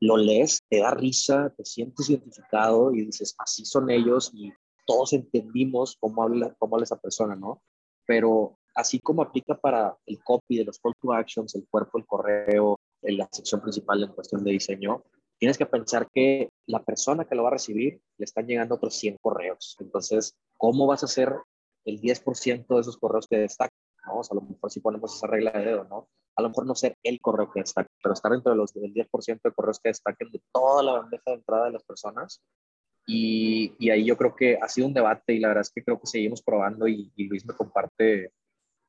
[0.00, 4.52] lo lees, te da risa, te sientes identificado y dices, así son ellos y
[4.86, 7.62] todos entendimos cómo habla, cómo habla esa persona, ¿no?
[8.06, 12.06] Pero así como aplica para el copy de los call to actions, el cuerpo, el
[12.06, 15.02] correo, en la sección principal en cuestión de diseño,
[15.38, 18.94] tienes que pensar que la persona que lo va a recibir le están llegando otros
[18.94, 19.76] 100 correos.
[19.80, 21.34] Entonces, ¿cómo vas a hacer
[21.86, 23.76] el 10% de esos correos que destacan?
[24.06, 24.18] ¿no?
[24.18, 26.08] O sea, a lo mejor si ponemos esa regla de dedo, ¿no?
[26.36, 28.92] A lo mejor no ser el correo que destaque, pero estar dentro de los, del
[28.92, 32.42] 10% de correos que destaquen de toda la bandeja de entrada de las personas,
[33.08, 35.84] Y, y, ahí yo creo que ha sido un debate y la verdad es que
[35.84, 38.32] creo que seguimos probando y, y Luis me comparte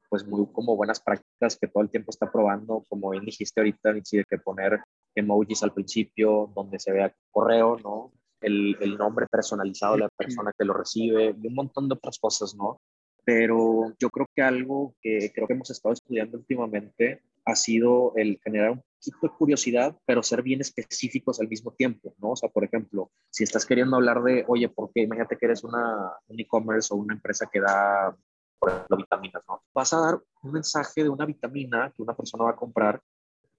[0.09, 3.93] pues muy como buenas prácticas que todo el tiempo está probando, como bien dijiste ahorita,
[3.93, 4.81] de que poner
[5.15, 8.11] emojis al principio, donde se vea correo, ¿no?
[8.41, 12.79] El, nombre personalizado de la persona que lo recibe un montón de otras cosas, ¿no?
[13.23, 18.39] Pero yo creo que algo que creo que hemos estado estudiando últimamente ha sido el
[18.43, 22.31] generar un poquito de curiosidad, pero ser bien específicos al mismo tiempo, ¿no?
[22.31, 25.03] O sea, por ejemplo, si estás queriendo hablar de, oye, ¿por qué?
[25.03, 28.15] Imagínate que eres una, un e-commerce o una empresa que da,
[28.59, 29.61] por ejemplo, vitaminas, ¿no?
[29.73, 33.01] Vas a dar un mensaje de una vitamina que una persona va a comprar,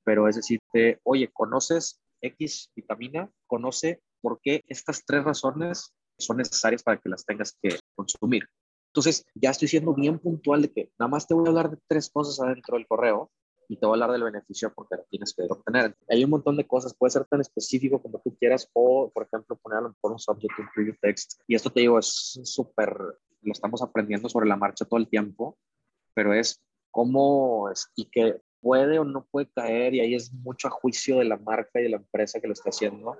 [0.05, 3.31] pero es decirte, oye, ¿conoces X vitamina?
[3.47, 8.45] ¿Conoce por qué estas tres razones son necesarias para que las tengas que consumir?
[8.89, 11.79] Entonces, ya estoy siendo bien puntual de que nada más te voy a hablar de
[11.87, 13.31] tres cosas adentro del correo
[13.69, 15.95] y te voy a hablar del beneficio porque lo tienes que obtener.
[16.09, 19.57] Hay un montón de cosas, puede ser tan específico como tú quieras o, por ejemplo,
[19.57, 21.41] ponerlo por un subject, un preview text.
[21.47, 22.97] Y esto te digo, es súper,
[23.43, 25.59] lo estamos aprendiendo sobre la marcha todo el tiempo,
[26.14, 30.69] pero es cómo es, y que puede o no puede caer y ahí es mucho
[30.69, 33.16] a juicio de la marca y de la empresa que lo está haciendo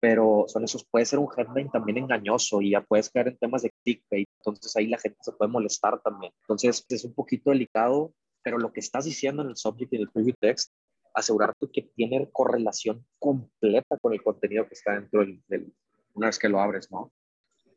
[0.00, 3.62] pero son esos, puede ser un headline también engañoso y ya puedes caer en temas
[3.62, 6.32] de clickbait, entonces ahí la gente se puede molestar también.
[6.42, 10.02] Entonces es un poquito delicado pero lo que estás diciendo en el subject y en
[10.02, 10.72] el preview text,
[11.14, 15.74] asegurarte que tiene correlación completa con el contenido que está dentro del,
[16.14, 17.12] una vez que lo abres, ¿no?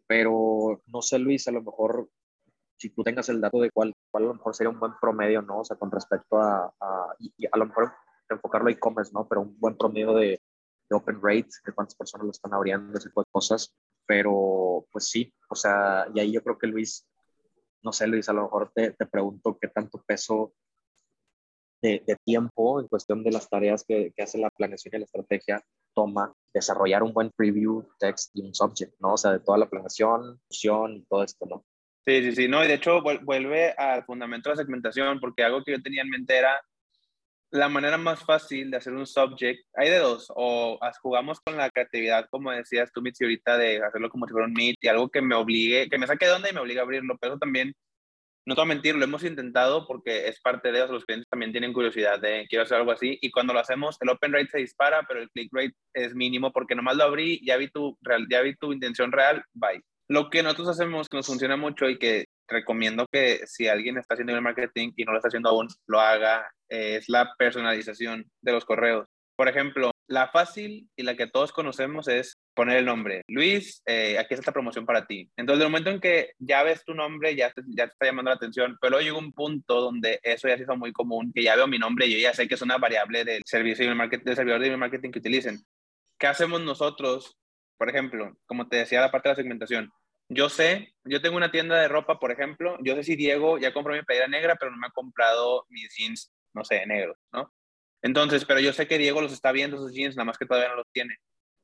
[0.07, 2.09] Pero no sé, Luis, a lo mejor
[2.77, 5.41] si tú tengas el dato de cuál, cuál a lo mejor sería un buen promedio,
[5.41, 5.59] ¿no?
[5.59, 7.91] O sea, con respecto a, a, y, a lo mejor
[8.29, 9.27] enfocarlo a e-commerce, ¿no?
[9.27, 10.41] Pero un buen promedio de,
[10.91, 13.73] de, open rate, de cuántas personas lo están abriendo, ese tipo de cosas.
[14.05, 17.07] Pero, pues sí, o sea, y ahí yo creo que Luis
[17.83, 20.53] no sé, Luis, a lo mejor te, te pregunto qué tanto peso
[21.81, 25.05] de, de, tiempo en cuestión de las tareas que, que, hace la planeación y la
[25.05, 25.63] estrategia
[25.95, 29.13] toma desarrollar un buen preview, text y un subject, ¿no?
[29.13, 31.65] O sea, de toda la planeación, función y todo esto, ¿no?
[32.05, 35.63] Sí, sí, sí, no, y de hecho vuelve al fundamento de la segmentación, porque algo
[35.63, 36.59] que yo tenía en mente era
[37.51, 41.69] la manera más fácil de hacer un subject, hay de dos, o jugamos con la
[41.69, 45.09] creatividad, como decías tú, Mitzi, ahorita, de hacerlo como si fuera un meet y algo
[45.09, 47.73] que me obligue, que me saque de onda y me obligue a abrirlo, pero también,
[48.45, 51.27] no te voy a mentir, lo hemos intentado porque es parte de eso, los clientes
[51.29, 54.47] también tienen curiosidad de quiero hacer algo así, y cuando lo hacemos, el open rate
[54.47, 57.97] se dispara, pero el click rate es mínimo porque nomás lo abrí, ya vi tu,
[58.29, 59.83] ya vi tu intención real, bye.
[60.07, 64.13] Lo que nosotros hacemos que nos funciona mucho y que recomiendo que si alguien está
[64.13, 68.25] haciendo el marketing y no lo está haciendo aún, lo haga, eh, es la personalización
[68.41, 69.05] de los correos.
[69.35, 73.23] Por ejemplo, la fácil y la que todos conocemos es poner el nombre.
[73.27, 75.29] Luis, eh, aquí está esta promoción para ti.
[75.35, 78.29] Entonces, el momento en que ya ves tu nombre, ya te, ya te está llamando
[78.29, 81.55] la atención, pero llega un punto donde eso ya se hizo muy común, que ya
[81.55, 84.35] veo mi nombre y yo ya sé que es una variable del servicio marketing, del
[84.35, 85.59] servidor de marketing que utilicen.
[86.19, 87.37] ¿Qué hacemos nosotros?
[87.77, 89.91] Por ejemplo, como te decía, la parte de la segmentación
[90.33, 93.73] yo sé, yo tengo una tienda de ropa, por ejemplo, yo sé si Diego ya
[93.73, 97.53] compró mi playera negra, pero no me ha comprado mis jeans, no sé, negros, ¿no?
[98.01, 100.69] Entonces, pero yo sé que Diego los está viendo, esos jeans, nada más que todavía
[100.69, 101.17] no los tiene.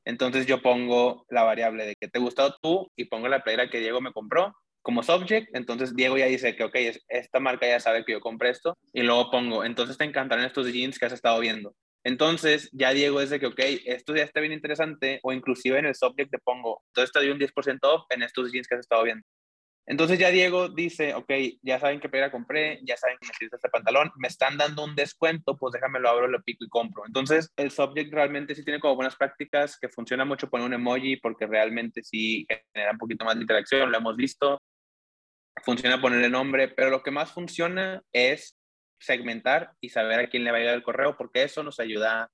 [0.05, 3.79] Entonces yo pongo la variable de que te gustó tú y pongo la playera que
[3.79, 5.53] Diego me compró como subject.
[5.53, 6.75] Entonces Diego ya dice que, ok,
[7.09, 8.77] esta marca ya sabe que yo compré esto.
[8.93, 11.75] Y luego pongo, entonces te encantarán estos jeans que has estado viendo.
[12.05, 15.95] Entonces, ya Diego de que, ok, esto ya está bien interesante, o inclusive en el
[15.95, 19.03] subject te pongo, entonces te doy un 10% off en estos jeans que has estado
[19.03, 19.27] viendo.
[19.89, 21.31] Entonces ya Diego dice, ok,
[21.61, 24.95] ya saben qué playera compré, ya saben que necesito este pantalón, me están dando un
[24.95, 27.03] descuento, pues déjame lo abro, lo pico y compro.
[27.07, 31.15] Entonces el subject realmente sí tiene como buenas prácticas, que funciona mucho poner un emoji
[31.15, 34.61] porque realmente sí genera un poquito más de interacción, lo hemos visto.
[35.63, 38.57] Funciona poner el nombre, pero lo que más funciona es
[38.99, 42.29] segmentar y saber a quién le va a llegar el correo, porque eso nos ayuda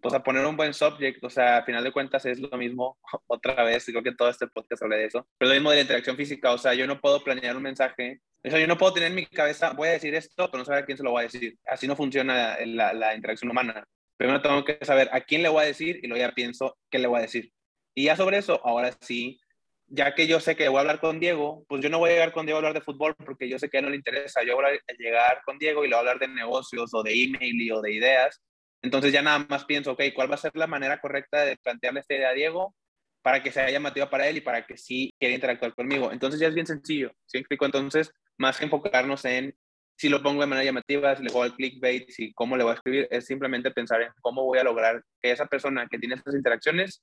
[0.00, 2.98] pues a poner un buen subject, o sea, a final de cuentas es lo mismo,
[3.26, 5.82] otra vez, creo que todo este podcast habla de eso, pero lo mismo de la
[5.82, 8.94] interacción física, o sea, yo no puedo planear un mensaje, o sea, yo no puedo
[8.94, 11.10] tener en mi cabeza, voy a decir esto, pero no saber a quién se lo
[11.10, 13.84] voy a decir, así no funciona la, interacción humana,
[14.16, 16.98] primero tengo que saber a quién le voy a decir y luego ya pienso qué
[16.98, 17.52] le voy a decir.
[17.94, 19.40] Y ya sobre eso, ahora sí,
[19.88, 22.12] ya que yo sé que voy a hablar con Diego, pues yo no voy a
[22.12, 23.96] llegar con Diego a hablar de fútbol porque yo sé que a él no le
[23.96, 24.42] interesa.
[24.44, 27.12] Yo voy a llegar con Diego y le voy a hablar de negocios o de
[27.12, 28.40] email o de ideas.
[28.82, 32.00] Entonces ya nada más pienso, ok, ¿cuál va a ser la manera correcta de plantearle
[32.00, 32.74] esta idea a Diego
[33.22, 36.12] para que sea llamativa para él y para que sí quiera interactuar conmigo?
[36.12, 37.66] Entonces ya es bien sencillo, ¿sí explico?
[37.66, 39.54] Entonces, más que enfocarnos en
[39.96, 42.70] si lo pongo de manera llamativa, si le juego al clickbait, si cómo le voy
[42.70, 46.14] a escribir, es simplemente pensar en cómo voy a lograr que esa persona que tiene
[46.14, 47.02] estas interacciones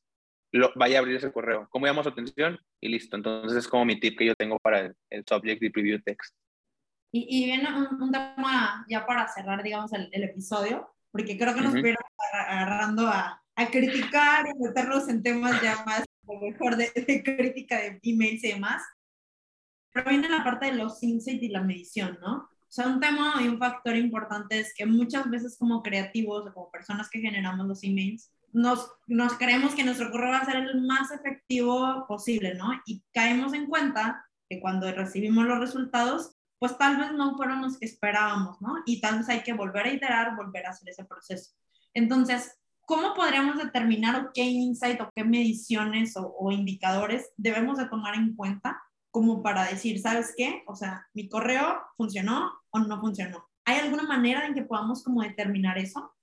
[0.75, 1.67] vaya a abrir ese correo.
[1.69, 2.57] ¿Cómo llamo su atención?
[2.79, 3.17] Y listo.
[3.17, 6.35] Entonces es como mi tip que yo tengo para el, subject y preview text.
[7.11, 11.73] Y, y viene un, tema ya para cerrar, digamos, el, episodio, porque creo que nos
[11.73, 11.95] uh
[12.33, 16.03] agarrando a, a, criticar y meternos en temas ya más
[16.41, 18.83] mejor de, de crítica de emails y demás.
[19.93, 22.35] Pero viene la parte de los insights y la medición, ¿no?
[22.39, 26.53] O sea, un tema y un factor importante es que muchas veces como creativos o
[26.53, 30.57] como personas que generamos los emails, nos, nos creemos que nuestro correo va a ser
[30.57, 32.71] el más efectivo posible, ¿no?
[32.85, 37.77] Y caemos en cuenta que cuando recibimos los resultados, pues tal vez no fueron los
[37.77, 38.75] que esperábamos, ¿no?
[38.85, 41.51] Y tal vez hay que volver a iterar, volver a hacer ese proceso.
[41.93, 48.15] Entonces, ¿cómo podríamos determinar qué insight o qué mediciones o, o, indicadores debemos de tomar
[48.15, 48.81] en cuenta
[49.11, 50.63] como para decir, ¿sabes qué?
[50.67, 53.47] O sea, mi correo funcionó o no funcionó.
[53.63, 56.13] ¿Hay alguna manera en que podamos como determinar eso?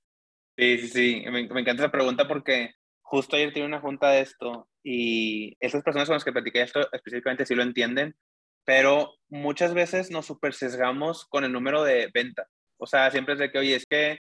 [0.56, 1.22] Sí, sí, sí.
[1.24, 5.82] Me, me encanta esa pregunta porque justo ayer tuve una junta de esto y esas
[5.82, 8.14] personas con las que platiqué esto específicamente sí lo entienden,
[8.64, 12.46] pero muchas veces nos super sesgamos con el número de ventas.
[12.78, 14.18] O sea, siempre es de que, oye, es que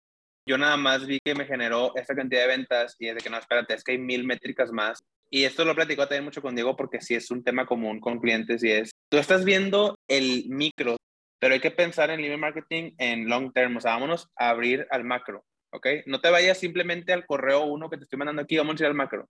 [0.47, 3.30] yo nada más vi que me generó esta cantidad de ventas y es de que
[3.30, 4.99] no, espérate, es que hay mil métricas más.
[5.30, 8.18] Y esto lo platico también mucho con Diego porque sí es un tema común con
[8.18, 10.97] clientes y es, tú estás viendo el micro,
[11.39, 14.86] pero hay que pensar en email marketing en long term, o sea, vámonos a abrir
[14.91, 15.86] al macro, ¿ok?
[16.07, 18.86] No te vayas simplemente al correo uno que te estoy mandando aquí, vamos a ir
[18.86, 19.28] al macro.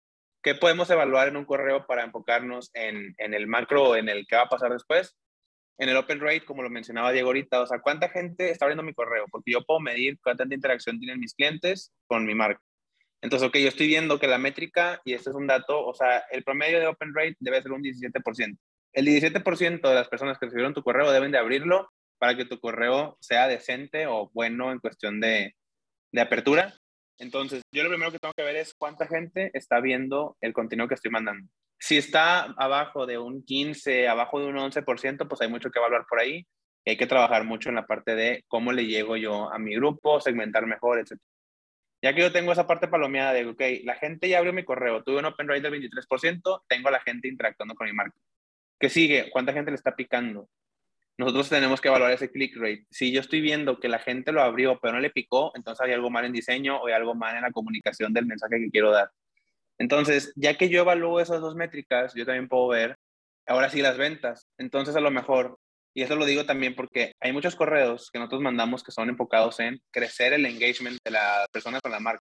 [0.44, 4.28] ¿Qué podemos evaluar en un correo para enfocarnos en, en el macro o en el
[4.28, 5.16] que va a pasar después?
[5.78, 8.84] En el open rate, como lo mencionaba Diego ahorita, o sea, ¿cuánta gente está abriendo
[8.84, 9.26] mi correo?
[9.32, 12.62] Porque yo puedo medir cuánta interacción tienen mis clientes con mi marca.
[13.22, 16.26] Entonces, ok, yo estoy viendo que la métrica, y este es un dato, o sea,
[16.30, 18.58] el promedio de open rate debe ser un 17%.
[18.92, 22.60] El 17% de las personas que recibieron tu correo deben de abrirlo para que tu
[22.60, 25.56] correo sea decente o bueno en cuestión de,
[26.12, 26.74] de apertura.
[27.20, 30.88] Entonces, yo lo primero que tengo que ver es cuánta gente está viendo el contenido
[30.88, 31.48] que estoy mandando.
[31.80, 36.06] Si está abajo de un 15, abajo de un 11%, pues hay mucho que evaluar
[36.10, 36.46] por ahí.
[36.86, 40.20] Hay que trabajar mucho en la parte de cómo le llego yo a mi grupo,
[40.20, 41.20] segmentar mejor, etc.
[42.02, 45.04] Ya que yo tengo esa parte palomeada de, ok, la gente ya abrió mi correo,
[45.04, 48.18] tuve un open rate del 23%, tengo a la gente interactuando con mi marca.
[48.80, 49.30] ¿Qué sigue?
[49.32, 50.50] ¿Cuánta gente le está picando?
[51.18, 52.86] Nosotros tenemos que evaluar ese click rate.
[52.90, 55.94] Si yo estoy viendo que la gente lo abrió pero no le picó, entonces hay
[55.94, 58.92] algo mal en diseño o hay algo mal en la comunicación del mensaje que quiero
[58.92, 59.12] dar.
[59.78, 62.98] Entonces, ya que yo evalúo esas dos métricas, yo también puedo ver,
[63.48, 64.48] ahora sí, las ventas.
[64.58, 65.58] Entonces, a lo mejor,
[65.94, 69.60] y eso lo digo también porque hay muchos correos que nosotros mandamos que son enfocados
[69.60, 72.24] en crecer el engagement de las personas con la marca.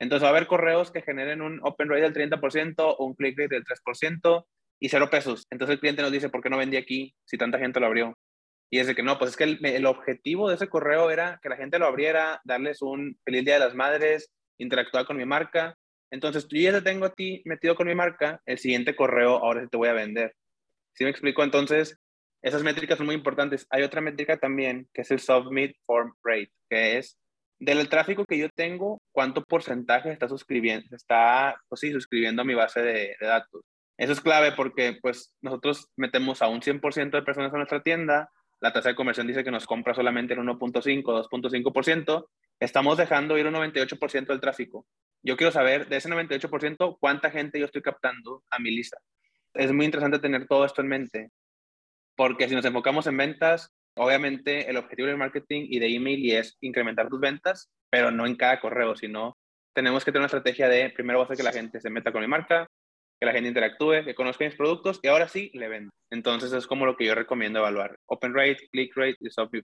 [0.00, 3.38] Entonces, va a haber correos que generen un open rate del 30% o un click
[3.38, 4.46] rate del 3%,
[4.80, 5.46] y cero pesos.
[5.50, 8.16] Entonces el cliente nos dice, ¿por qué no vendí aquí si tanta gente lo abrió?
[8.70, 11.48] Y es que no, pues es que el, el, objetivo de ese correo era que
[11.48, 15.74] la gente lo abriera, darles un feliz día de las madres, interactuar con mi marca.
[16.10, 19.62] Entonces, tú ya te tengo a ti metido con mi marca, el siguiente correo ahora
[19.62, 20.34] sí te voy a vender.
[20.92, 21.42] ¿Sí me explico?
[21.42, 21.98] Entonces,
[22.42, 23.66] esas métricas son muy importantes.
[23.70, 27.18] Hay otra métrica también, que es el Submit Form Rate, que es
[27.58, 32.54] del tráfico que yo tengo, cuánto porcentaje está suscribiendo, está, pues sí, suscribiendo a mi
[32.54, 33.62] base de datos.
[33.98, 38.30] Eso es clave porque pues nosotros metemos a un 100% de personas a nuestra tienda,
[38.60, 42.26] la tasa de conversión dice que nos compra solamente el 1.5, 2.5%,
[42.60, 44.86] estamos dejando ir un 98% del tráfico.
[45.22, 48.98] Yo quiero saber de ese 98% cuánta gente yo estoy captando a mi lista.
[49.54, 51.30] Es muy interesante tener todo esto en mente,
[52.16, 56.56] porque si nos enfocamos en ventas, obviamente el objetivo del marketing y de email es
[56.60, 59.36] incrementar tus ventas, pero no en cada correo, sino
[59.72, 62.28] tenemos que tener una estrategia de primero hacer que la gente se meta con mi
[62.28, 62.68] marca,
[63.20, 65.90] que la gente interactúe, que conozca mis productos y ahora sí le vendo.
[66.10, 67.98] Entonces es como lo que yo recomiendo evaluar.
[68.06, 69.16] Open rate, click rate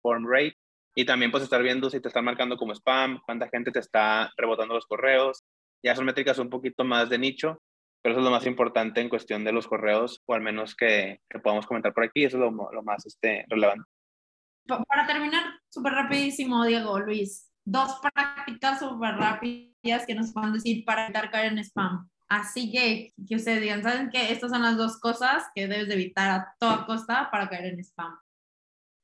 [0.02, 0.54] form rate.
[0.94, 4.32] Y también pues estar viendo si te están marcando como spam, cuánta gente te está
[4.36, 5.44] rebotando los correos.
[5.82, 7.58] Ya son métricas un poquito más de nicho,
[8.02, 11.20] pero eso es lo más importante en cuestión de los correos, o al menos que,
[11.30, 13.84] que podamos comentar por aquí, eso es lo, lo más este, relevante.
[14.66, 21.04] Para terminar, súper rapidísimo, Diego, Luis, dos prácticas súper rápidas que nos puedan decir para
[21.04, 22.08] evitar caer en spam.
[22.28, 24.30] Así que que ustedes digan, ¿saben qué?
[24.30, 27.80] Estas son las dos cosas que debes de evitar a toda costa para caer en
[27.80, 28.18] spam.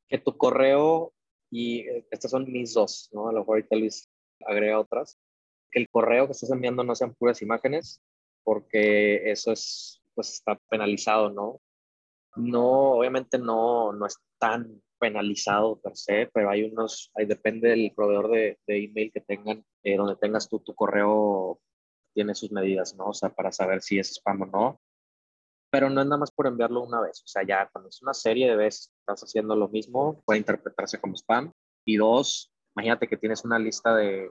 [0.08, 1.14] Que tu correo,
[1.50, 3.28] y eh, estas son mis dos, ¿no?
[3.28, 4.10] A lo mejor ahorita Luis
[4.46, 5.18] agrega otras.
[5.70, 8.02] Que el correo que estás enviando no sean puras imágenes,
[8.42, 11.60] porque eso es, pues está penalizado, ¿no?
[12.36, 17.92] No, obviamente no, no es tan penalizado per se, pero hay unos, ahí depende del
[17.94, 21.60] proveedor de, de email que tengan, eh, donde tengas tú tu correo
[22.14, 23.06] tiene sus medidas, ¿no?
[23.06, 24.80] O sea, para saber si es spam o no.
[25.70, 27.20] Pero no es nada más por enviarlo una vez.
[27.22, 31.00] O sea, ya cuando es una serie de veces estás haciendo lo mismo, puede interpretarse
[31.00, 31.50] como spam.
[31.84, 34.30] Y dos, imagínate que tienes una lista de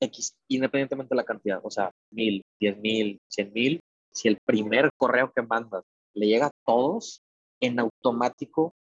[0.00, 3.80] X, independientemente de la cantidad, o sea, mil, diez mil, cien mil.
[4.12, 5.84] Si el primer correo que mandas
[6.14, 7.22] le llega a todos,
[7.60, 8.74] en automático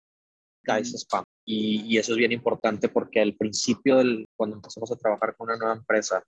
[0.64, 1.24] caes spam.
[1.44, 5.48] Y, y, eso es bien importante porque al principio, del, cuando empezamos a trabajar con
[5.48, 6.22] una nueva empresa,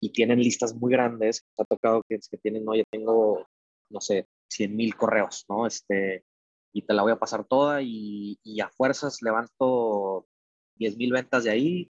[0.00, 1.44] y tienen listas muy grandes.
[1.58, 3.46] ha tocado que, que tienen, no, ya tengo,
[3.90, 5.66] no sé, 100 mil correos, ¿no?
[5.66, 6.24] Este,
[6.72, 10.26] y te la voy a pasar toda y, y a fuerzas levanto
[10.76, 11.90] 10 mil ventas de ahí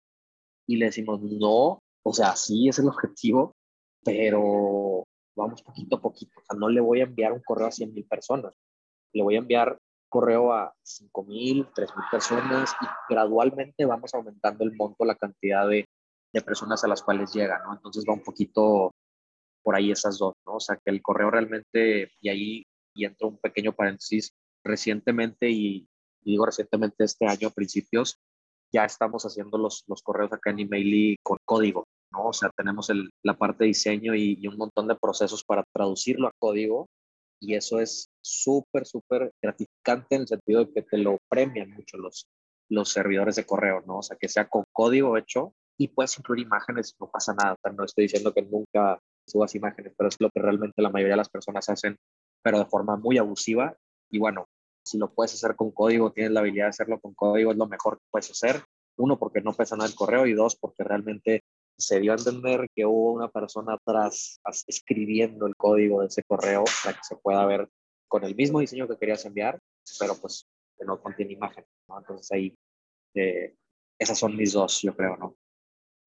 [0.67, 3.55] y le decimos, no, o sea, sí es el objetivo,
[4.03, 5.03] pero
[5.35, 6.39] vamos poquito a poquito.
[6.39, 8.53] O sea, no le voy a enviar un correo a 100 mil personas,
[9.13, 9.77] le voy a enviar
[10.09, 15.67] correo a 5 mil, 3 mil personas y gradualmente vamos aumentando el monto, la cantidad
[15.67, 15.85] de,
[16.33, 17.73] de personas a las cuales llega, ¿no?
[17.73, 18.91] Entonces va un poquito
[19.63, 20.55] por ahí esas dos, ¿no?
[20.55, 22.63] O sea, que el correo realmente, y ahí
[22.93, 25.87] y entro un pequeño paréntesis, recientemente, y,
[26.21, 28.17] digo recientemente este año a principios,
[28.71, 32.27] ya estamos haciendo los, los correos acá en Email con código, ¿no?
[32.27, 35.63] O sea, tenemos el, la parte de diseño y, y, un montón de procesos para
[35.73, 36.87] traducirlo a código
[37.41, 41.97] y eso es súper, súper gratificante en el sentido de que te lo premian mucho
[41.97, 42.27] los,
[42.69, 43.99] los servidores de correo, ¿no?
[43.99, 47.53] O sea, que sea con código hecho y puedes incluir imágenes, no pasa nada.
[47.53, 50.89] O sea, no estoy diciendo que nunca subas imágenes, pero es lo que realmente la
[50.89, 51.95] mayoría de las personas hacen,
[52.43, 53.73] pero de forma muy abusiva.
[54.11, 54.45] Y bueno,
[54.83, 57.67] si lo puedes hacer con código, tienes la habilidad de hacerlo con código, es lo
[57.67, 58.61] mejor que puedes hacer.
[58.97, 61.43] Uno, porque no pesa nada el correo y dos, porque realmente
[61.77, 66.65] se dio a entender que hubo una persona atrás escribiendo el código de ese correo
[66.83, 67.69] para que se pueda ver
[68.09, 69.57] con el mismo diseño que querías enviar,
[69.97, 70.45] pero pues
[70.77, 71.63] que no contiene imagen.
[71.87, 71.99] ¿no?
[71.99, 72.53] Entonces ahí,
[73.15, 73.55] eh,
[73.97, 75.37] esas son mis dos, yo creo, ¿no?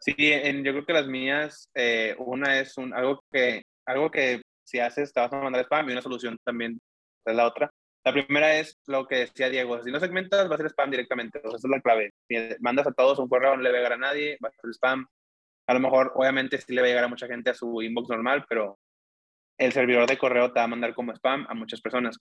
[0.04, 4.80] Sí, en, yo creo que las mías, eh, una es algo, que, algo que si
[4.80, 6.80] haces te vas a mandar spam y una solución también
[7.24, 7.70] es la otra.
[8.04, 11.38] La primera es lo que decía Diego, si no segmentas va a ser spam directamente,
[11.38, 12.10] esa es la clave.
[12.28, 14.60] Si mandas a todos un correo, no le va a llegar a nadie, va a
[14.60, 15.06] ser spam.
[15.68, 18.08] A lo mejor, obviamente, sí le va a llegar a mucha gente a su inbox
[18.08, 18.80] normal, pero
[19.56, 22.18] el servidor de correo te va a mandar como spam a muchas personas.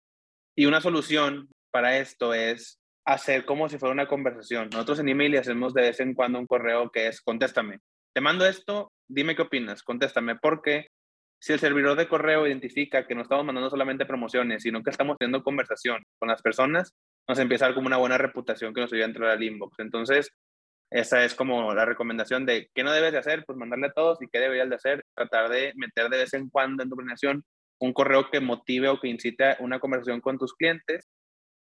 [0.57, 4.69] Y una solución para esto es hacer como si fuera una conversación.
[4.73, 7.79] Nosotros en email hacemos de vez en cuando un correo que es contéstame.
[8.13, 10.89] Te mando esto, dime qué opinas, contéstame, porque
[11.41, 15.17] si el servidor de correo identifica que no estamos mandando solamente promociones, sino que estamos
[15.19, 16.93] teniendo conversación con las personas,
[17.29, 19.79] nos empieza a dar como una buena reputación que nos ayuda a entrar al inbox.
[19.79, 20.31] Entonces,
[20.91, 24.21] esa es como la recomendación de qué no debes de hacer, pues mandarle a todos
[24.23, 27.45] y qué deberías de hacer, tratar de meter de vez en cuando en tu planeación
[27.79, 31.07] un correo que motive o que incite una conversación con tus clientes,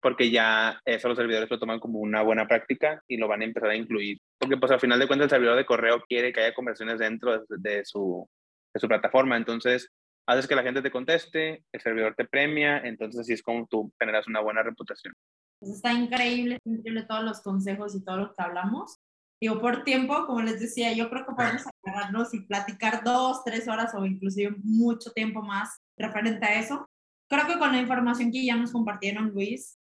[0.01, 3.45] porque ya eso los servidores lo toman como una buena práctica y lo van a
[3.45, 4.19] empezar a incluir.
[4.37, 7.45] Porque pues al final de cuentas el servidor de correo quiere que haya conversiones dentro
[7.49, 8.27] de, su,
[8.73, 9.89] de su plataforma, entonces
[10.27, 13.91] haces que la gente te conteste, el servidor te premia, entonces así es como tú
[13.99, 15.13] generas una buena reputación.
[15.59, 18.99] Pues está increíble, increíble todos los consejos y todo lo que hablamos.
[19.41, 23.67] Digo, por tiempo, como les decía, yo creo que podemos agarrarnos y platicar dos, tres
[23.67, 26.85] horas o inclusive mucho tiempo más referente a eso.
[27.29, 29.78] Creo que con la información que ya nos compartieron Luis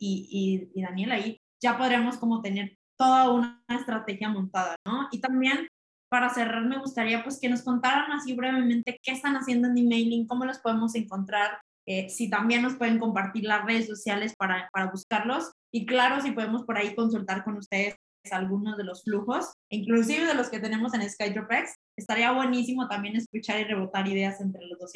[0.00, 5.08] y, y, y Daniel ahí, ya podremos como tener toda una estrategia montada, ¿no?
[5.12, 5.68] Y también
[6.10, 10.26] para cerrar me gustaría pues que nos contaran así brevemente qué están haciendo en emailing,
[10.26, 14.90] cómo los podemos encontrar, eh, si también nos pueden compartir las redes sociales para, para
[14.90, 17.96] buscarlos y claro, si podemos por ahí consultar con ustedes
[18.30, 21.74] algunos de los flujos, inclusive de los que tenemos en SkyDropX.
[21.96, 24.92] Estaría buenísimo también escuchar y rebotar ideas entre los dos.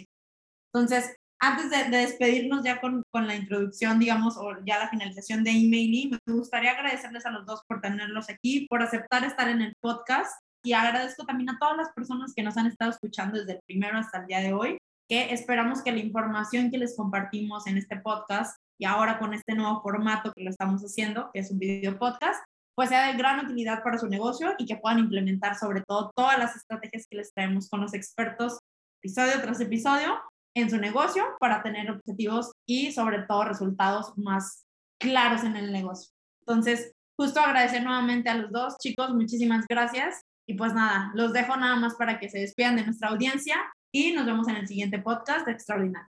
[0.72, 5.50] Entonces, antes de, despedirnos ya con, con, la introducción, digamos, o ya la finalización de
[5.50, 9.74] emailing, me gustaría agradecerles a los dos por tenerlos aquí, por aceptar estar en el
[9.80, 10.32] podcast.
[10.64, 13.98] Y agradezco también a todas las personas que nos han estado escuchando desde el primero
[13.98, 14.78] hasta el día de hoy,
[15.08, 19.54] que esperamos que la información que les compartimos en este podcast y ahora con este
[19.54, 22.42] nuevo formato que lo estamos haciendo, que es un video podcast,
[22.74, 26.38] pues sea de gran utilidad para su negocio y que puedan implementar sobre todo todas
[26.38, 28.58] las estrategias que les traemos con los expertos
[29.02, 30.18] episodio tras episodio
[30.54, 34.64] en su negocio para tener objetivos y sobre todo resultados más
[34.98, 36.10] claros en el negocio.
[36.40, 41.56] Entonces, justo agradecer nuevamente a los dos chicos, muchísimas gracias y pues nada, los dejo
[41.56, 43.56] nada más para que se despidan de nuestra audiencia
[43.92, 46.08] y nos vemos en el siguiente podcast de Extraordinario.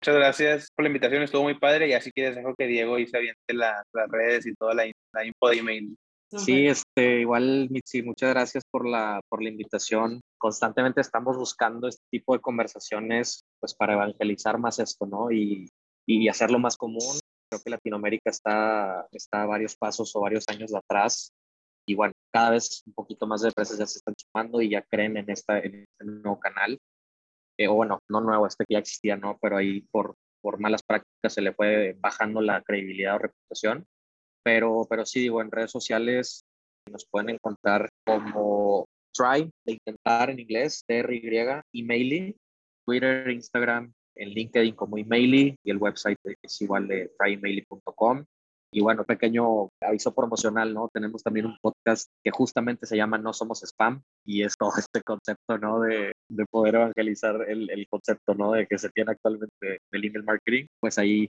[0.00, 3.06] Muchas gracias por la invitación, estuvo muy padre y así que dejo que Diego y
[3.06, 5.96] se aviente las redes y toda la, la info de email.
[6.30, 10.20] Sí, este, igual, Mitzi, muchas gracias por la, por la invitación.
[10.36, 15.30] Constantemente estamos buscando este tipo de conversaciones pues para evangelizar más esto, ¿no?
[15.30, 15.70] Y,
[16.06, 17.18] y hacerlo más común.
[17.50, 21.32] Creo que Latinoamérica está, está a varios pasos o varios años atrás.
[21.86, 24.82] Y bueno, cada vez un poquito más de empresas ya se están sumando y ya
[24.82, 26.78] creen en, esta, en este nuevo canal.
[27.56, 29.38] Eh, o bueno, no nuevo, este que ya existía, ¿no?
[29.40, 33.86] Pero ahí por, por malas prácticas se le fue bajando la credibilidad o reputación.
[34.44, 36.44] Pero, pero sí, digo, en redes sociales
[36.90, 42.36] nos pueden encontrar como try, de intentar en inglés, TRY, emaily,
[42.86, 48.24] Twitter, Instagram, en LinkedIn como emaily y el website es igual de tryemaily.com.
[48.70, 50.90] Y bueno, pequeño aviso promocional, ¿no?
[50.92, 55.00] Tenemos también un podcast que justamente se llama No Somos Spam y es todo este
[55.02, 55.80] concepto, ¿no?
[55.80, 58.52] De, de poder evangelizar el, el, concepto, ¿no?
[58.52, 60.66] De que se tiene actualmente del email marketing.
[60.80, 61.28] Pues ahí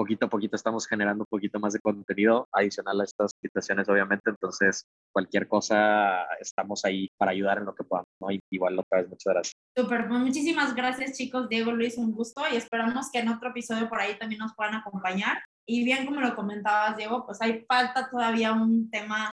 [0.00, 4.30] poquito a poquito estamos generando un poquito más de contenido adicional a estas invitaciones, obviamente.
[4.30, 8.08] Entonces, cualquier cosa, estamos ahí para ayudar en lo que podamos.
[8.18, 8.28] ¿no?
[8.50, 9.54] igual otra vez, muchas gracias.
[9.76, 13.90] Súper, pues muchísimas gracias chicos, Diego, Luis, un gusto y esperamos que en otro episodio
[13.90, 15.42] por ahí también nos puedan acompañar.
[15.66, 19.30] Y bien como lo comentabas, Diego, pues hay falta todavía un tema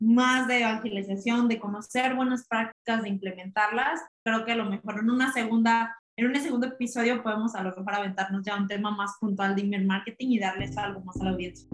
[0.00, 4.00] más de evangelización, de conocer buenas prácticas, de implementarlas.
[4.24, 7.70] Creo que a lo mejor en una segunda, en un segundo episodio podemos a lo
[7.70, 11.24] mejor aventarnos ya un tema más puntual de email marketing y darles algo más a
[11.24, 11.68] la audiencia.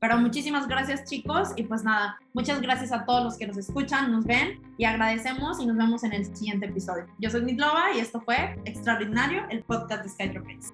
[0.00, 4.10] Pero muchísimas gracias chicos y pues nada, muchas gracias a todos los que nos escuchan,
[4.10, 7.06] nos ven y agradecemos y nos vemos en el siguiente episodio.
[7.18, 10.72] Yo soy Nitlova y esto fue Extraordinario, el podcast de Skytropex.